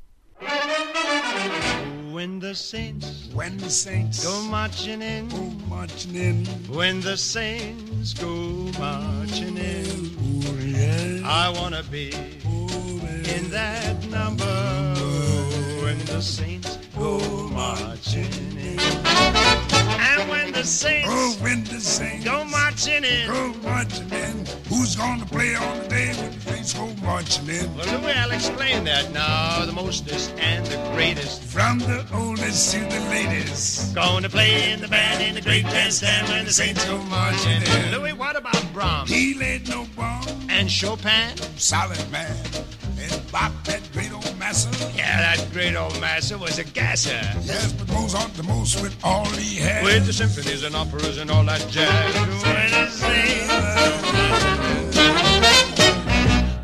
When 2.13 2.39
the 2.39 2.55
saints 2.55 3.29
When 3.35 3.57
the 3.57 3.71
saints 3.71 4.25
go 4.25 4.43
marching 4.49 5.03
in, 5.03 5.29
go 5.29 5.53
marching 5.69 6.15
in, 6.15 6.47
when 6.69 7.01
the 7.01 7.17
saints 7.17 8.15
go 8.15 8.71
marching 8.79 9.57
in, 9.59 10.17
oh 10.23 10.55
yeah, 10.59 11.21
I 11.25 11.51
wanna 11.61 11.83
be 11.91 12.13
oh 12.47 13.01
yeah. 13.03 13.37
in 13.37 13.51
that 13.51 14.09
number. 14.09 14.45
When 15.83 15.99
the 16.07 16.21
saints 16.23 16.79
go 16.99 17.19
marching 17.51 18.33
in, 18.59 19.66
and 20.09 20.29
when 20.31 20.53
the 20.53 20.65
Saints 20.65 21.09
Oh, 21.11 21.37
when 21.41 21.65
the 21.65 21.81
Saints 21.81 22.25
go 22.25 22.45
marching 22.45 23.05
in. 23.05 23.27
go 23.29 23.53
marching 23.63 24.11
in, 24.11 24.47
who's 24.69 24.97
gonna 24.97 25.27
play 25.27 25.55
on 25.55 25.79
the 25.83 25.89
day 25.89 26.09
when 26.17 26.31
the 26.33 26.41
Saints 26.41 26.73
go 26.75 26.87
marching 27.03 27.49
in? 27.49 27.75
Well, 27.77 28.01
Louis, 28.01 28.13
I'll 28.13 28.31
explain 28.31 28.85
that 28.85 29.13
now. 29.13 29.65
The 29.65 29.73
mostest 29.73 30.33
and 30.39 30.65
the 30.67 30.77
greatest. 30.95 31.43
From 31.43 31.79
the 31.81 32.05
oldest 32.13 32.73
to 32.73 32.81
the 32.81 33.01
latest. 33.11 33.95
To 33.95 34.29
play 34.31 34.73
in 34.73 34.81
the 34.81 34.89
band 34.89 35.23
in 35.23 35.35
the 35.35 35.41
great 35.41 35.65
bandstand 35.65 36.29
when 36.29 36.45
the 36.45 36.53
Saints 36.53 36.85
go 36.85 36.99
marching 37.05 37.63
in. 37.63 37.93
Louis, 37.93 38.13
what 38.13 38.37
about 38.37 38.63
Brahms 38.73 39.11
He 39.11 39.35
laid 39.35 39.69
no 39.69 39.87
bomb, 39.97 40.27
and 40.49 40.71
Chopin? 40.71 41.37
solid 41.57 42.03
man. 42.11 42.35
And 42.99 43.31
Bach, 43.31 43.53
that 43.65 43.81
great 43.93 44.13
old 44.13 44.36
master. 44.47 44.91
Yeah, 44.97 45.21
that 45.21 45.53
great 45.53 45.75
old 45.75 46.01
master 46.01 46.39
was 46.39 46.59
a 46.59 46.65
gasser. 46.65 47.21
Yes, 47.43 47.73
but 47.73 47.89
Mozart 47.89 48.33
the 48.35 48.45
most 48.45 48.81
with 48.81 48.97
all 49.03 49.25
he 49.31 49.57
had. 49.57 49.85
With 49.85 50.07
the 50.07 50.13
symphonies 50.13 50.63
and 50.63 50.77
operas 50.77 51.19
and 51.19 51.31
all 51.31 51.45
that 51.45 51.67
jazz. 51.69 52.15
When 52.15 52.71
the 52.71 52.87
Saints 52.91 53.47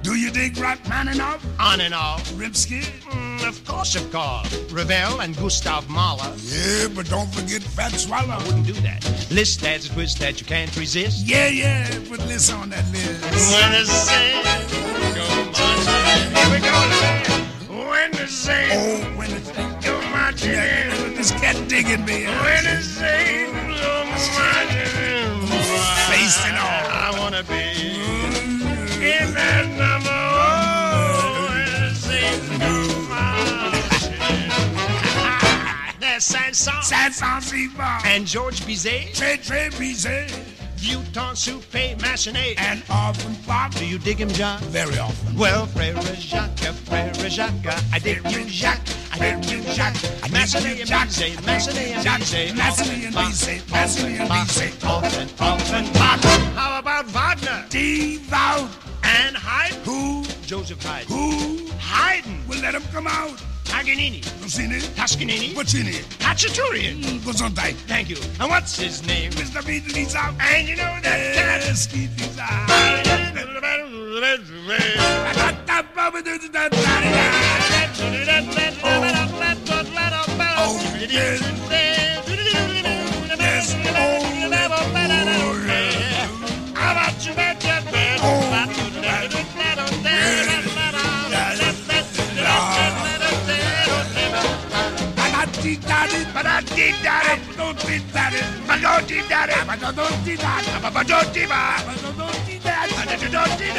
Do 0.03 0.15
you 0.15 0.31
dig 0.31 0.55
Rachmaninoff, 0.57 1.45
on 1.59 1.81
and 1.81 1.95
off. 1.95 2.23
Rimsky? 2.35 2.83
Mm, 3.11 3.49
of 3.49 3.65
course, 3.65 3.97
of 3.97 4.13
course. 4.13 4.55
Ravel 4.71 5.21
and 5.21 5.37
Gustav 5.37 5.89
Mahler. 5.89 6.33
Yeah, 6.39 6.87
but 6.95 7.09
don't 7.09 7.33
forget 7.35 7.63
Fats 7.63 8.07
Waller. 8.07 8.39
Wouldn't 8.47 8.67
do 8.67 8.75
that. 8.87 9.03
Liszt 9.31 9.61
that's 9.61 9.87
a 9.87 9.93
twist 9.93 10.21
that 10.21 10.41
you 10.41 10.47
can't 10.47 10.75
resist. 10.77 11.27
Yeah, 11.27 11.49
yeah, 11.49 11.89
put 12.09 12.21
this 12.29 12.53
on 12.53 12.71
that 12.71 12.87
list. 12.93 13.23
When 13.53 13.73
the 13.73 13.85
Saints 13.87 14.73
go. 15.17 15.27
Here 16.37 16.51
we 16.53 16.59
go, 16.61 17.32
Louis. 18.23 18.29
When 18.29 18.29
the 18.29 18.29
Saints 18.29 18.75
Oh, 18.77 19.19
when 19.19 19.31
it's 19.33 19.51
go 19.85 20.01
marching 20.11 20.53
in. 20.53 21.15
this 21.17 21.31
cat 21.33 21.57
digging 21.69 22.05
me. 22.05 22.25
When 22.27 22.65
the 22.65 22.81
Saints 22.83 23.53
go 23.83 24.05
marching 24.05 24.95
in. 25.03 25.47
Face 26.07 26.39
and 26.47 26.57
all. 26.57 26.85
I 26.91 27.19
wanna 27.19 27.43
be 27.43 27.63
in 29.05 29.35
that 29.35 29.67
number. 29.77 30.11
Oh, 30.11 31.49
when 31.49 31.71
the 31.83 31.95
Saints 31.95 32.49
go 32.59 32.75
marching 33.09 34.13
in. 34.15 36.01
There's 36.01 36.25
Saint 36.25 36.55
Saëns 36.55 36.85
Sad 36.85 37.13
Sans 37.13 37.53
and 38.05 38.27
George 38.27 38.61
Bizet. 38.61 39.15
Trey 39.15 39.37
Trey 39.39 39.69
Bizet. 39.71 40.52
Vuitton 40.83 41.37
Soupe 41.37 41.97
Massenet. 41.99 42.59
And 42.59 42.83
Arvin 42.89 43.35
Park. 43.47 43.73
Do 43.75 43.87
you 43.87 43.99
dig 43.99 44.19
him, 44.19 44.29
John? 44.31 44.59
Very 44.65 44.99
often. 44.99 45.37
Well, 45.39 45.67
Frere 45.67 45.95
Jacques, 46.17 46.59
Frere 46.89 47.13
Jacques, 47.31 47.55
I 47.93 47.99
dig 48.01 48.19
you, 48.31 48.45
Jacques, 48.49 48.81
I 49.13 49.19
dig 49.19 49.51
you, 49.51 49.63
Jacques. 49.73 49.95
Massenet 50.33 50.81
and 50.81 50.91
Bizet, 50.91 51.37
Massenet 51.47 51.95
and 51.95 52.23
Bizet, 52.23 52.51
Massenet 52.57 53.07
and 53.07 53.15
Bizet, 53.15 53.61
Massenet 53.71 54.21
and 54.21 54.31
Bizet. 54.31 54.85
often, 54.85 55.29
often, 55.39 55.85
How 56.57 56.79
about 56.81 57.07
Wagner 57.07 57.65
Devout. 57.69 58.69
and 59.05 59.37
Haydn? 59.37 59.85
Who? 59.85 60.25
Joseph 60.47 60.83
Haydn. 60.83 61.07
Who? 61.09 61.69
Haydn, 61.79 62.43
Will 62.49 62.61
let 62.61 62.75
him 62.75 62.83
come 62.93 63.07
out. 63.07 63.41
Paganini, 63.73 64.21
it? 64.71 64.83
Toscanini, 64.95 65.55
What's 65.55 65.73
in 65.73 65.87
it? 65.87 66.05
Khachaturian. 66.21 67.25
Tight. 67.55 67.75
Thank 67.89 68.11
you. 68.11 68.19
And 68.39 68.51
what's 68.51 68.77
his 68.77 69.03
name? 69.07 69.33
Mr. 69.33 69.63
Beatley's 69.63 70.15
out. 70.15 70.35
And 70.41 70.69
you 70.69 70.77
know 70.77 70.99
that 71.03 71.35
cat. 71.35 71.63
Yes, 71.65 71.89
eye. 72.39 73.03
Oh, 80.59 80.99
yes. 81.09 81.72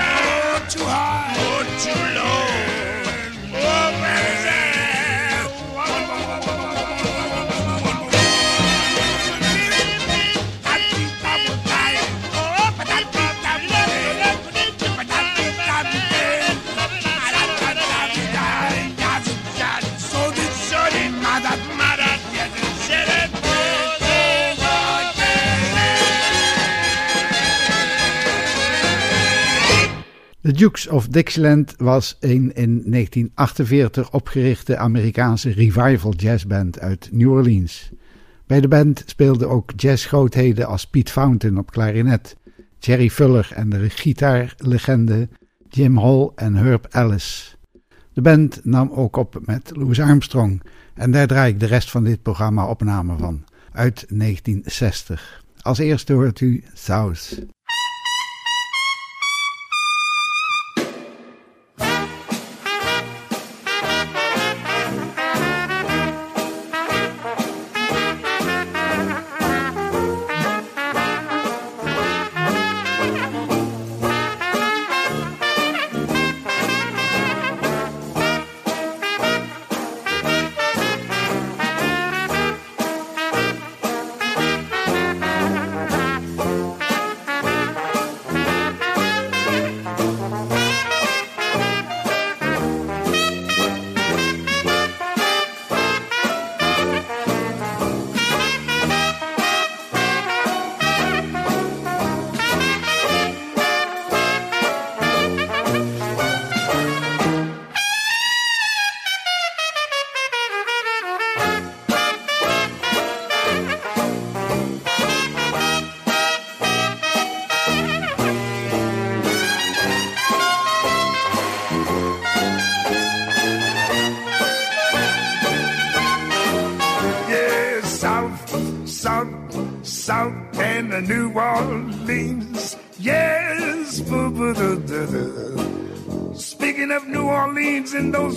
Oh, 0.05 0.65
too 0.69 0.85
high. 0.85 1.33
Oh, 1.35 1.63
too 1.81 2.03
low. 2.13 2.45
Oh, 3.59 4.62
The 30.43 30.51
Dukes 30.51 30.87
of 30.87 31.07
Dixieland 31.07 31.73
was 31.77 32.17
een 32.19 32.53
in 32.55 32.83
1948 32.85 34.11
opgerichte 34.11 34.77
Amerikaanse 34.77 35.49
revival 35.51 36.13
jazzband 36.13 36.79
uit 36.79 37.09
New 37.11 37.31
Orleans. 37.31 37.91
Bij 38.47 38.61
de 38.61 38.67
band 38.67 39.03
speelden 39.05 39.49
ook 39.49 39.71
jazzgrootheden 39.75 40.67
als 40.67 40.87
Pete 40.87 41.11
Fountain 41.11 41.57
op 41.57 41.71
klarinet, 41.71 42.37
Jerry 42.79 43.09
Fuller 43.09 43.51
en 43.55 43.69
de 43.69 43.89
gitaarlegende 43.89 45.29
Jim 45.69 45.97
Hall 45.97 46.31
en 46.35 46.55
Herb 46.55 46.85
Ellis. 46.89 47.57
De 48.13 48.21
band 48.21 48.59
nam 48.63 48.91
ook 48.91 49.15
op 49.15 49.39
met 49.45 49.71
Louis 49.75 49.99
Armstrong 49.99 50.61
en 50.93 51.11
daar 51.11 51.27
draai 51.27 51.53
ik 51.53 51.59
de 51.59 51.65
rest 51.65 51.91
van 51.91 52.03
dit 52.03 52.21
programma 52.21 52.67
opname 52.67 53.17
van, 53.17 53.43
uit 53.71 54.05
1960. 54.09 55.43
Als 55.61 55.77
eerste 55.77 56.13
hoort 56.13 56.39
u 56.39 56.63
South. 56.73 57.45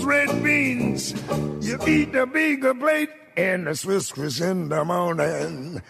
Red 0.07 0.43
beans, 0.43 1.13
you 1.61 1.79
eat 1.87 2.15
a 2.15 2.27
bigger 2.27 2.75
plate 2.75 3.11
and 3.37 3.69
a 3.69 3.75
Swiss 3.75 4.13
Chris 4.13 4.41
in 4.41 4.69
the 4.69 4.85
morning. 4.85 5.83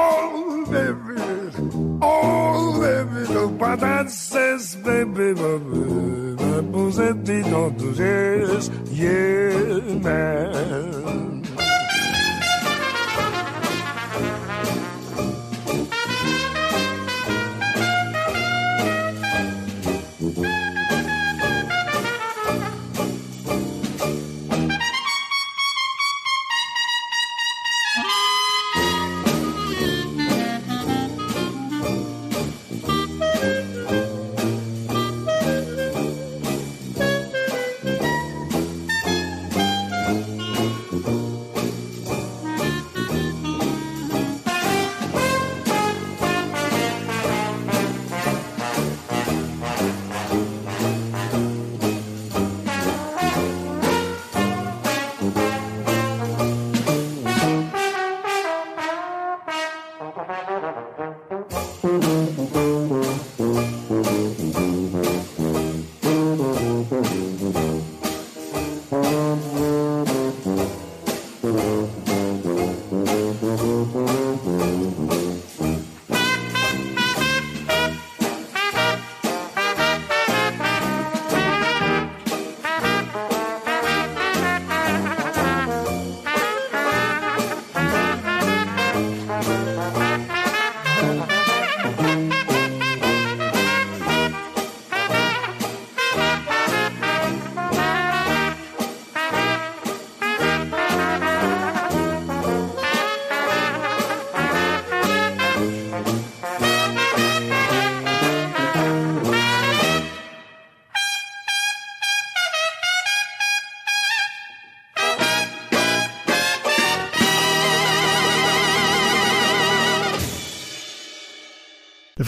Oh, 0.00 0.66
baby, 0.70 1.20
oh, 2.00 2.80
baby, 2.80 3.20
the 3.34 3.48
patat 3.58 4.08
says, 4.10 4.76
baby, 4.76 5.34
baby, 5.34 5.80
baby, 6.38 6.82
sentidos, 6.94 7.98
yes, 7.98 8.70
yeah, 8.92 9.94
man. 9.98 11.37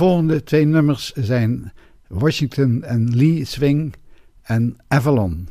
Volgende 0.01 0.43
twee 0.43 0.65
nummers 0.65 1.13
zijn 1.13 1.73
Washington 2.09 2.83
en 2.83 3.17
Lee 3.17 3.45
Swing 3.45 3.95
en 4.43 4.77
Avalon. 4.89 5.49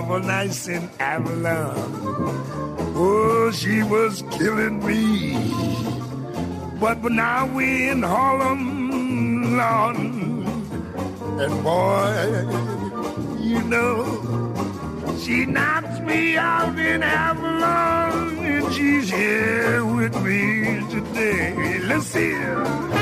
Awful 0.00 0.20
nice 0.20 0.66
in 0.68 0.88
Avalon. 0.98 1.74
Oh, 2.96 3.50
she 3.52 3.82
was 3.82 4.22
killing 4.30 4.84
me. 4.84 5.34
But 6.80 7.02
now 7.04 7.46
we're 7.54 7.92
in 7.92 8.02
Harlem, 8.02 9.56
Lord. 9.58 9.96
And 11.42 11.54
boy, 11.62 12.20
you 13.40 13.62
know, 13.64 13.94
she 15.22 15.44
knocks 15.44 16.00
me 16.00 16.36
out 16.36 16.78
in 16.78 17.02
Avalon. 17.02 18.38
And 18.38 18.72
she's 18.72 19.10
here 19.10 19.84
with 19.84 20.14
me 20.24 20.80
today. 20.90 21.78
Let's 21.80 22.06
see 22.06 22.99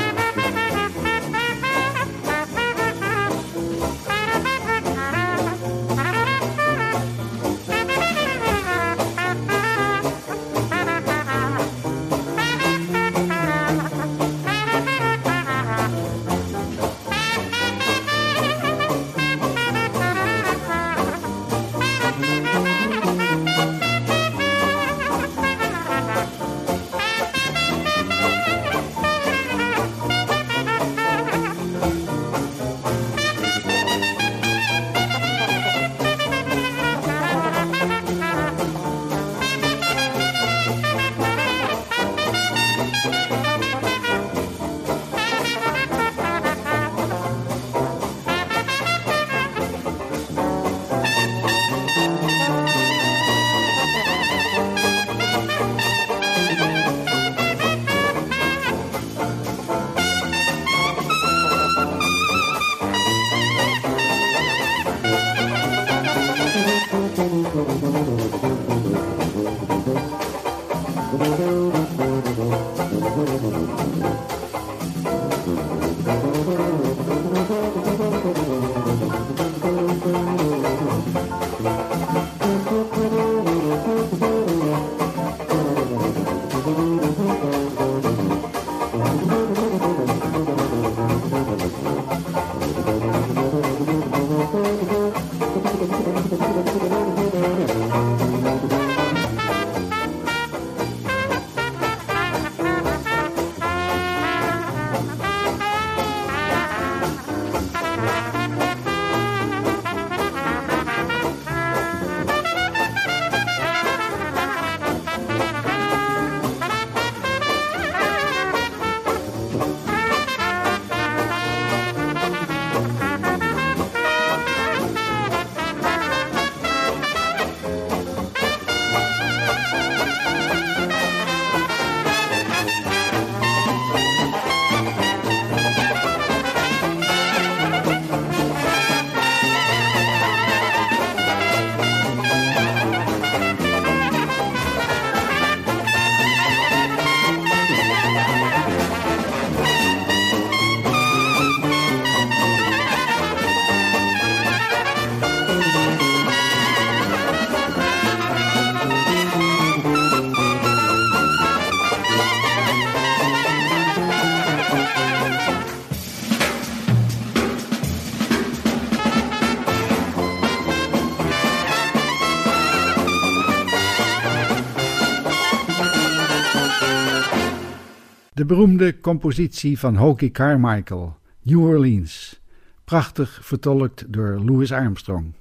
beroemde 178.49 178.99
compositie 178.99 179.79
van 179.79 179.95
Hokie 179.95 180.31
Carmichael, 180.31 181.17
New 181.43 181.59
Orleans. 181.59 182.41
Prachtig 182.83 183.39
vertolkt 183.41 184.13
door 184.13 184.39
Louis 184.45 184.71
Armstrong. 184.71 185.33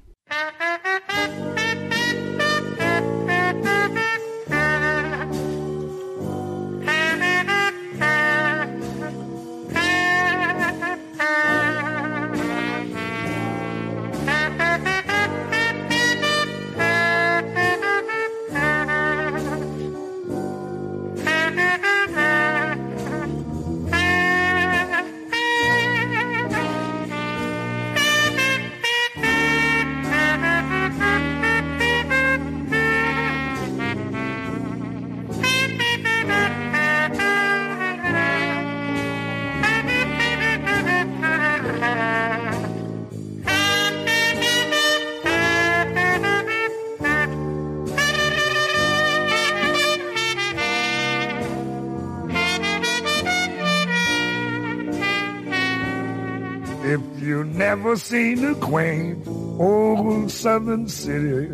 Seen 57.98 58.44
a 58.44 58.54
quaint 58.54 59.26
old 59.58 60.30
southern 60.30 60.86
city. 60.88 61.48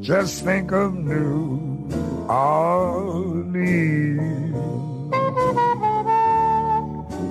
Just 0.00 0.42
think 0.44 0.72
of 0.72 0.94
New 0.94 1.88
Orleans. 2.28 3.44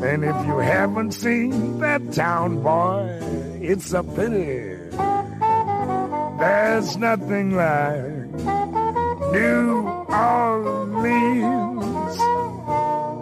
And 0.03 0.23
if 0.23 0.35
you 0.45 0.59
haven't 0.59 1.13
seen 1.13 1.79
that 1.79 2.13
town, 2.13 2.61
boy, 2.61 3.19
it's 3.61 3.91
a 3.93 4.03
pity. 4.03 4.77
There's 6.39 6.97
nothing 6.97 7.55
like 7.55 8.29
New 9.31 9.87
Orleans. 10.09 11.73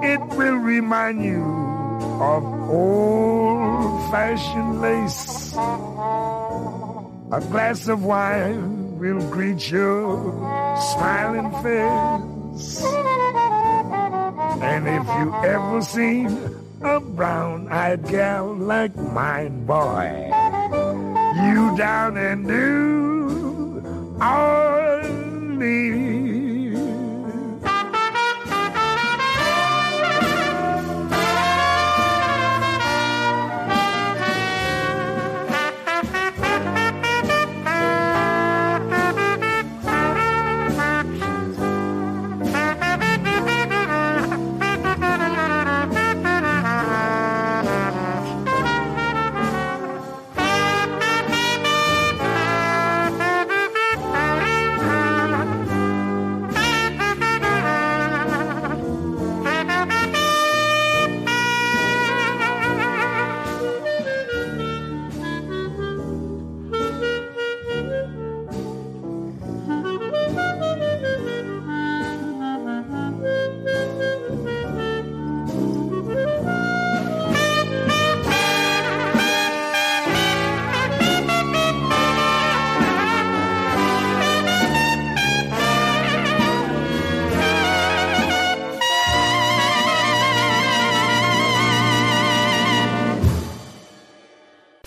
It 0.03 0.19
will 0.37 0.57
remind 0.57 1.23
you 1.23 1.43
of 2.21 2.60
old 2.71 4.11
fashioned 4.11 4.81
lace. 4.81 5.53
A 7.31 7.41
glass 7.51 7.87
of 7.87 8.03
wine 8.03 8.97
will 8.97 9.21
greet 9.29 9.71
your 9.71 10.33
smiling 10.93 11.51
face. 11.63 12.83
And 14.61 14.87
if 14.87 15.05
you 15.17 15.33
ever 15.43 15.81
seen 15.81 16.27
a 16.81 16.99
brown 16.99 17.67
eyed 17.69 18.07
gal 18.07 18.55
like 18.55 18.95
mine, 18.95 19.65
boy, 19.65 20.29
you 21.43 21.75
down 21.77 22.17
in 22.17 22.43
New 22.43 23.81
Orleans. 24.21 25.21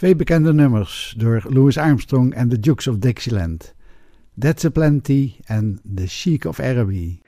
Twee 0.05 0.17
bekende 0.17 0.53
nummers 0.53 1.15
door 1.17 1.45
Louis 1.49 1.79
Armstrong 1.79 2.35
en 2.35 2.49
de 2.49 2.61
Dukes 2.61 2.87
of 2.87 2.99
Dixieland. 2.99 3.75
That's 4.39 4.65
a 4.65 4.71
Plenty 4.71 5.35
en 5.45 5.81
The 5.95 6.07
Chic 6.07 6.45
of 6.45 6.61
Araby. 6.61 7.24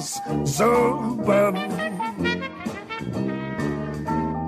Stars 0.00 0.60
above 0.60 1.54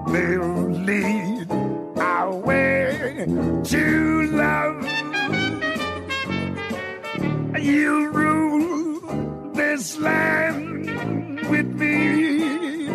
will 0.06 0.70
lead 0.70 1.50
our 1.98 2.34
way 2.34 3.24
to 3.64 4.26
love. 4.32 4.84
You 7.60 8.08
rule 8.10 9.52
this 9.52 9.98
land 9.98 11.48
with 11.50 11.66
me. 11.66 12.88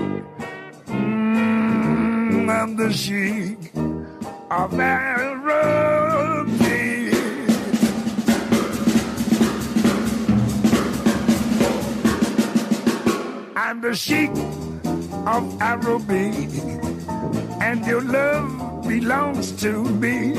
Mm, 0.88 2.50
I'm 2.50 2.76
the 2.76 2.92
sheik 2.92 3.72
of 4.50 4.80
Araby. 4.80 5.33
The 13.84 13.94
sheik 13.94 14.32
of 15.28 15.62
Araby 15.62 16.48
and 17.60 17.86
your 17.86 18.02
love 18.02 18.88
belongs 18.88 19.52
to 19.62 19.84
me. 19.84 20.38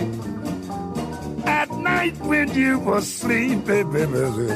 At 1.44 1.70
night 1.72 2.16
when 2.20 2.54
you 2.54 2.78
were 2.78 3.02
sleeping, 3.02 3.92
baby, 3.92 4.48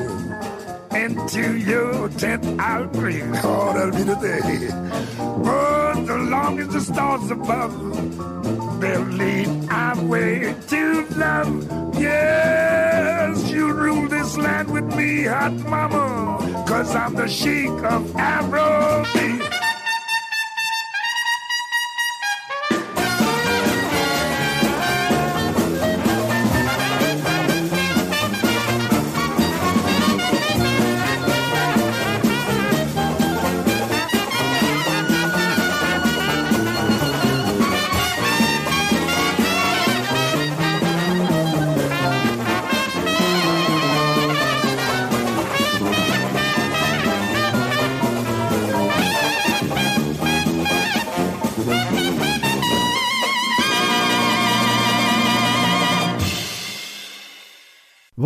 into 0.97 1.59
your 1.59 2.09
tent 2.09 2.59
I'll 2.59 2.87
bring. 2.87 3.31
Oh, 3.45 3.75
that'll 3.75 3.93
be 3.93 4.05
the 4.05 4.15
day. 4.15 4.69
Oh, 5.21 6.05
so 6.07 6.17
long 6.17 6.59
as 6.59 6.69
the 6.69 6.81
stars 6.81 7.31
above, 7.31 8.81
they'll 8.81 9.03
lead 9.03 9.69
our 9.71 10.03
way 10.03 10.57
to 10.69 11.07
love. 11.17 11.99
Rule 11.99 12.68
this 14.29 14.37
land 14.37 14.71
with 14.71 14.85
me, 14.95 15.25
hot 15.25 15.55
mama, 15.71 16.65
cause 16.69 16.95
I'm 16.95 17.15
the 17.15 17.27
sheik 17.27 17.71
of 17.83 18.15
Araby. 18.17 19.18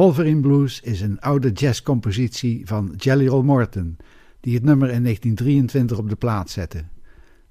Wolverine 0.02 0.40
Blues 0.40 0.80
is 0.80 1.00
een 1.00 1.20
oude 1.20 1.50
jazzcompositie 1.50 2.66
van 2.66 2.94
Jelly 2.96 3.26
Roll 3.26 3.44
Morton, 3.44 3.96
die 4.40 4.54
het 4.54 4.62
nummer 4.62 4.90
in 4.90 5.02
1923 5.02 5.98
op 5.98 6.08
de 6.08 6.16
plaat 6.16 6.50
zette. 6.50 6.84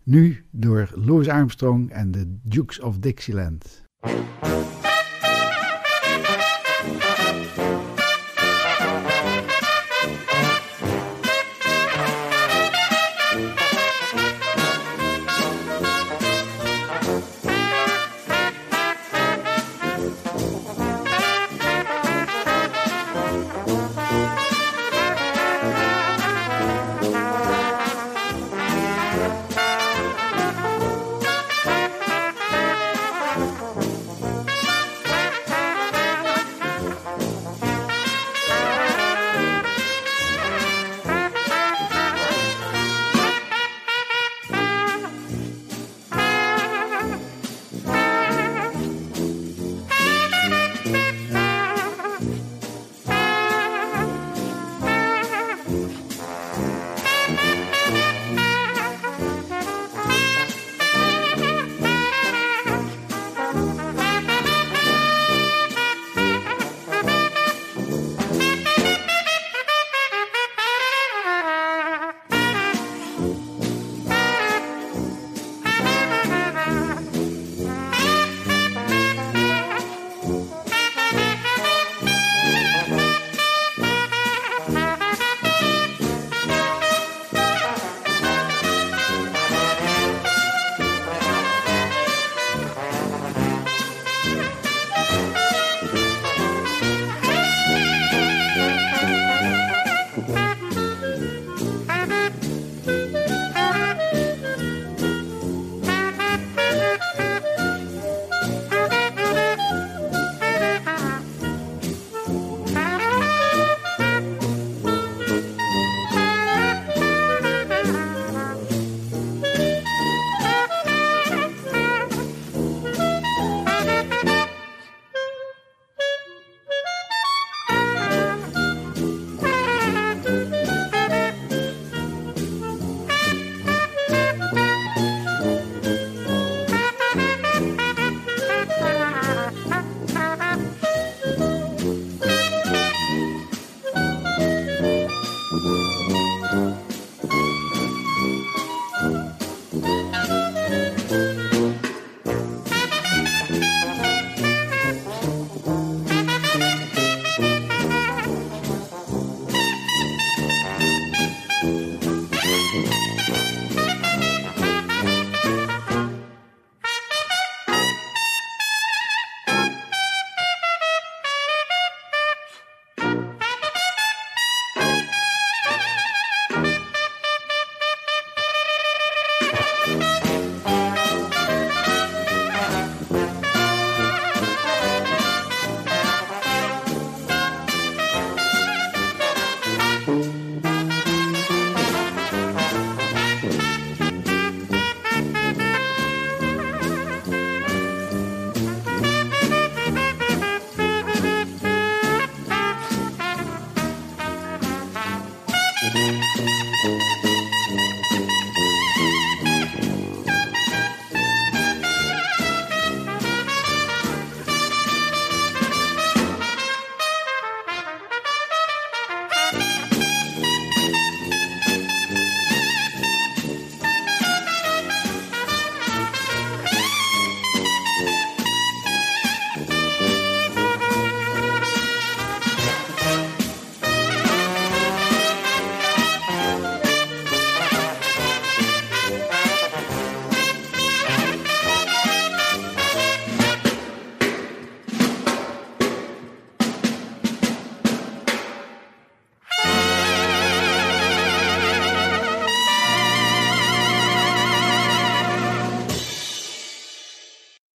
Nu 0.04 0.45
door 0.49 0.89
Louis 0.95 1.28
Armstrong 1.28 1.91
en 1.91 2.12
de 2.12 2.38
Dukes 2.43 2.80
of 2.80 2.97
Dixieland. 2.97 3.84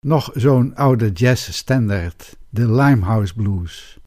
Nog 0.06 0.30
zo'n 0.34 0.76
oude 0.76 1.10
jazzstandard, 1.12 2.36
de 2.50 2.72
Limehouse 2.72 3.34
Blues. 3.34 3.98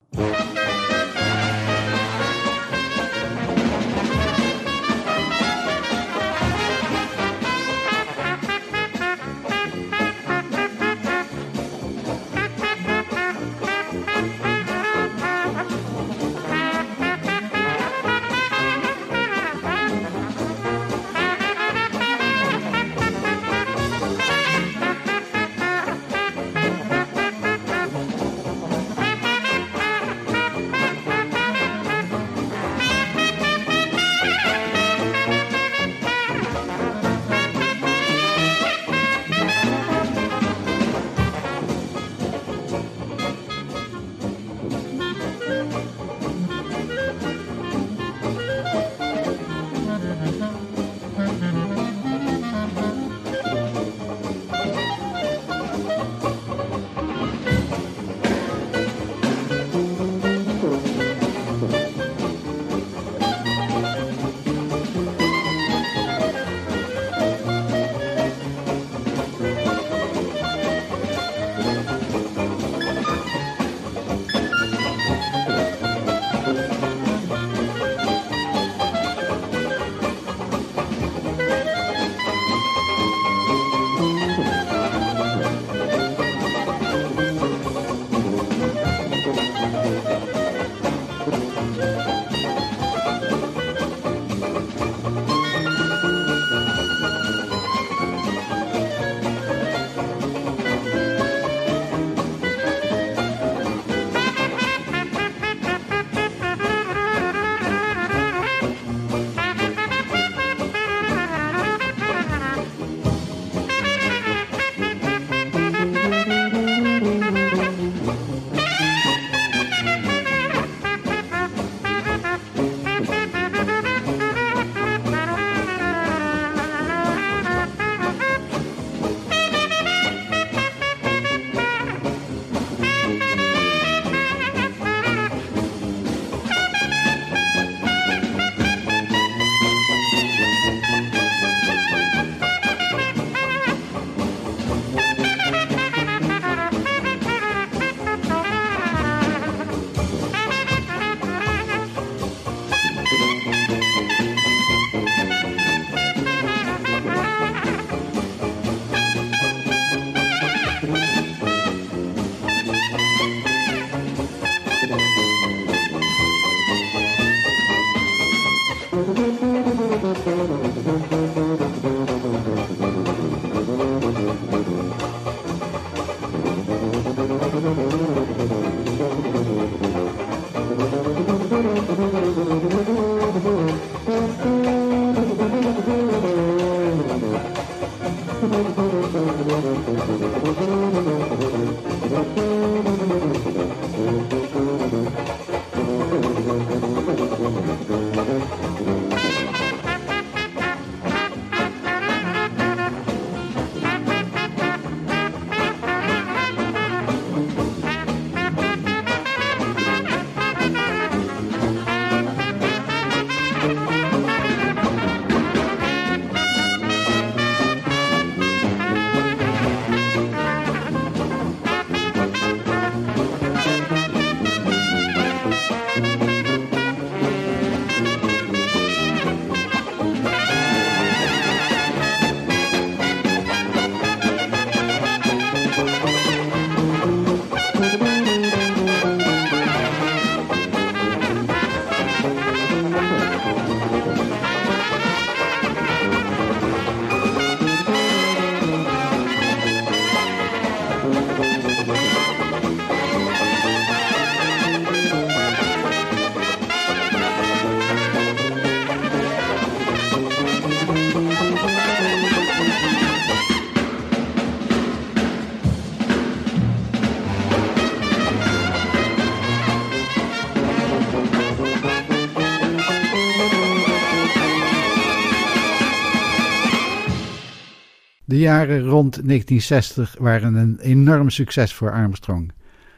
De 278.40 278.46
jaren 278.46 278.82
rond 278.82 279.14
1960 279.14 280.16
waren 280.20 280.56
een 280.56 280.80
enorm 280.80 281.30
succes 281.30 281.74
voor 281.74 281.92
Armstrong. 281.92 282.52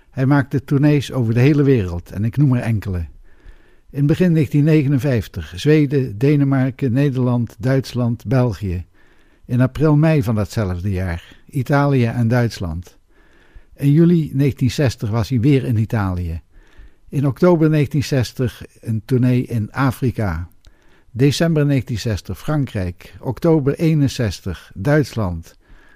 Hij 0.09 0.25
maakte 0.25 0.63
tournees 0.63 1.11
over 1.11 1.33
de 1.33 1.39
hele 1.39 1.63
wereld 1.63 2.11
en 2.11 2.23
ik 2.23 2.37
noem 2.37 2.55
er 2.55 2.61
enkele. 2.61 3.05
In 3.89 4.05
begin 4.05 4.33
1959 4.33 5.53
Zweden, 5.55 6.17
Denemarken, 6.17 6.91
Nederland, 6.91 7.55
Duitsland, 7.59 8.25
België. 8.25 8.85
In 9.45 9.61
april-mei 9.61 10.23
van 10.23 10.35
datzelfde 10.35 10.91
jaar 10.91 11.37
Italië 11.49 12.05
en 12.05 12.27
Duitsland. 12.27 12.97
In 13.75 13.91
juli 13.91 14.15
1960 14.15 15.09
was 15.09 15.29
hij 15.29 15.39
weer 15.39 15.63
in 15.63 15.77
Italië. 15.77 16.41
In 17.09 17.27
oktober 17.27 17.69
1960 17.69 18.63
een 18.81 19.01
tournee 19.05 19.45
in 19.45 19.71
Afrika. 19.71 20.49
December 21.13 21.67
1960 21.67 22.39
Frankrijk. 22.39 23.15
Oktober 23.19 23.73
61 23.73 24.71
Duitsland. 24.75 25.55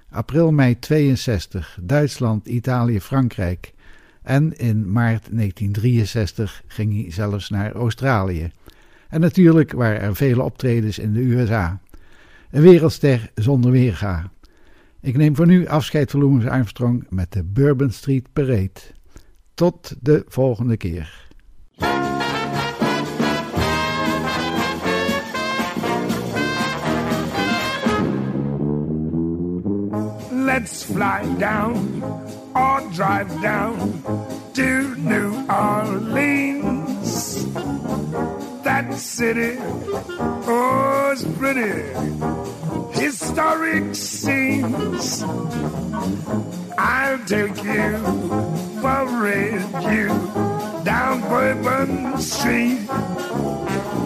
April 0.09 0.51
mei 0.51 0.79
62 0.79 1.77
Duitsland, 1.81 2.47
Italië, 2.47 3.01
Frankrijk. 3.01 3.73
En 4.21 4.57
in 4.57 4.91
maart 4.91 5.27
1963 5.31 6.63
ging 6.67 7.01
hij 7.01 7.11
zelfs 7.11 7.49
naar 7.49 7.71
Australië. 7.71 8.51
En 9.09 9.19
natuurlijk 9.21 9.71
waren 9.71 10.01
er 10.01 10.15
vele 10.15 10.43
optredens 10.43 10.99
in 10.99 11.13
de 11.13 11.21
USA. 11.21 11.79
Een 12.51 12.61
wereldster 12.61 13.31
zonder 13.35 13.71
weerga. 13.71 14.31
Ik 15.01 15.17
neem 15.17 15.35
voor 15.35 15.47
nu 15.47 15.67
afscheid 15.67 16.11
van 16.11 16.19
Louis 16.19 16.45
Armstrong 16.45 17.05
met 17.09 17.31
de 17.31 17.43
Bourbon 17.43 17.91
Street 17.91 18.27
Parade. 18.33 18.81
Tot 19.53 19.95
de 20.01 20.23
volgende 20.27 20.77
keer. 20.77 21.27
Let's 30.57 30.83
fly 30.83 31.21
down 31.37 32.01
or 32.55 32.79
drive 32.93 33.27
down 33.41 33.77
to 34.53 34.95
New 34.95 35.45
Orleans. 35.49 36.74
That 38.65 38.95
city, 38.95 39.57
oh, 39.59 41.11
it's 41.13 41.23
pretty. 41.37 41.83
Historic 42.99 43.93
scenes. 43.93 45.21
I'll 46.75 47.19
take 47.25 47.63
you, 47.63 48.01
parade 48.81 49.61
you 49.85 50.07
down 50.83 51.21
Bourbon 51.29 52.17
Street. 52.17 52.87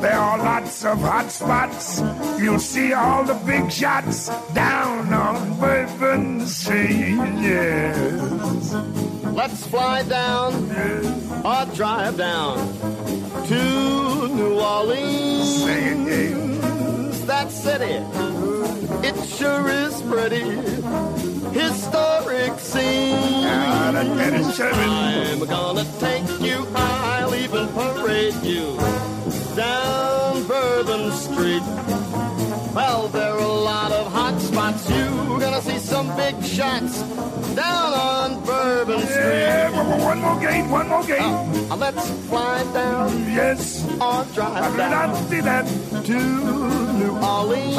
There 0.01 0.19
are 0.19 0.37
lots 0.37 0.83
of 0.83 0.99
hot 0.99 1.31
spots. 1.31 2.01
You'll 2.37 2.59
see 2.59 2.91
all 2.91 3.23
the 3.23 3.39
big 3.45 3.71
shots 3.71 4.27
down 4.53 5.13
on 5.13 5.57
Bourbon 5.57 6.45
Street. 6.45 7.15
Yes. 7.39 8.73
Let's 9.23 9.65
fly 9.67 10.03
down 10.03 10.53
or 11.45 11.65
drive 11.73 12.17
down 12.17 13.08
to 13.47 14.27
New 14.27 14.59
Orleans. 14.59 15.63
Sing 15.63 16.07
it. 16.07 17.27
That 17.27 17.51
city, 17.51 17.95
it 19.07 19.15
sure 19.27 19.69
is 19.69 20.01
pretty. 20.01 20.45
Historic 21.53 22.59
scene. 22.59 23.43
That 23.43 24.07
man 24.15 24.33
is 24.35 24.55
Sherman. 24.55 25.41
I'm 25.41 25.45
gonna 25.45 25.85
take 25.99 26.27
you, 26.41 26.67
I'll 26.75 27.35
even 27.35 27.67
parade 27.69 28.41
you 28.43 28.77
down 29.55 30.47
Bourbon 30.47 31.11
Street. 31.11 32.38
Well, 32.73 33.07
there 33.09 33.31
are 33.33 33.37
a 33.39 33.47
lot 33.47 33.91
of 33.91 34.11
hot 34.11 34.39
spots. 34.39 34.89
You're 34.89 35.39
gonna 35.39 35.61
see 35.61 35.79
some 35.79 36.07
big 36.15 36.35
shots 36.43 37.01
down 37.55 37.93
on 37.93 38.43
Bourbon 38.45 38.99
Street. 39.01 39.15
Yeah, 39.15 40.05
one 40.05 40.19
more- 40.21 40.39
game, 40.39 40.69
one 40.71 40.87
more 40.87 41.03
game. 41.03 41.33
Uh, 41.71 41.75
let's 41.75 42.09
fly 42.29 42.63
down 42.73 43.09
Yes. 43.33 43.83
or 43.99 44.23
drive 44.35 44.73
I 44.73 44.77
down 44.77 44.91
not 44.91 45.29
see 45.29 45.41
that. 45.41 45.65
to 46.05 46.17
New 47.01 47.17
Orleans. 47.19 47.75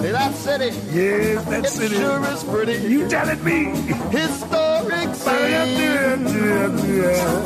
See 0.00 0.10
that 0.10 0.34
city? 0.34 0.70
Yes, 0.92 1.42
It 1.42 1.50
that's 1.50 1.78
it. 1.78 1.90
sure 1.92 2.24
is 2.32 2.42
pretty. 2.44 2.76
You 2.88 3.08
telling 3.08 3.42
me? 3.44 3.58
You 3.88 3.94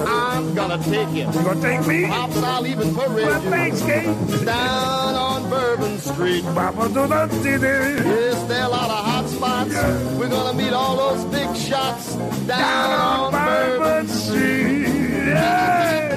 I'm 0.09 0.55
gonna 0.55 0.79
take 0.85 1.09
you. 1.11 1.27
You 1.27 1.33
gonna 1.45 1.61
take 1.61 1.87
me? 1.87 2.07
Pops, 2.07 2.37
I'll 2.37 2.67
even 2.67 2.95
parade 2.95 3.27
Well, 3.27 3.41
thanks, 3.43 3.81
Kate. 3.83 4.45
down 4.45 5.14
on 5.14 5.51
Bourbon 5.51 5.99
Street. 5.99 6.45
Papa 6.45 6.89
do 6.89 7.07
not 7.07 7.31
see 7.33 7.57
this. 7.57 8.05
Yes, 8.05 8.43
there 8.45 8.62
are 8.62 8.67
a 8.67 8.69
lot 8.69 8.91
of 8.91 9.05
hot 9.05 9.29
spots. 9.29 9.75
We're 10.19 10.29
gonna 10.29 10.57
meet 10.57 10.73
all 10.73 10.97
those 10.97 11.25
big 11.27 11.57
shots 11.57 12.14
down, 12.14 12.47
Down 12.47 12.91
on 13.01 13.25
on 13.25 13.33
Bourbon 13.33 13.79
Bourbon 13.79 14.09
Street. 14.09 15.27
Yeah. 15.29 16.16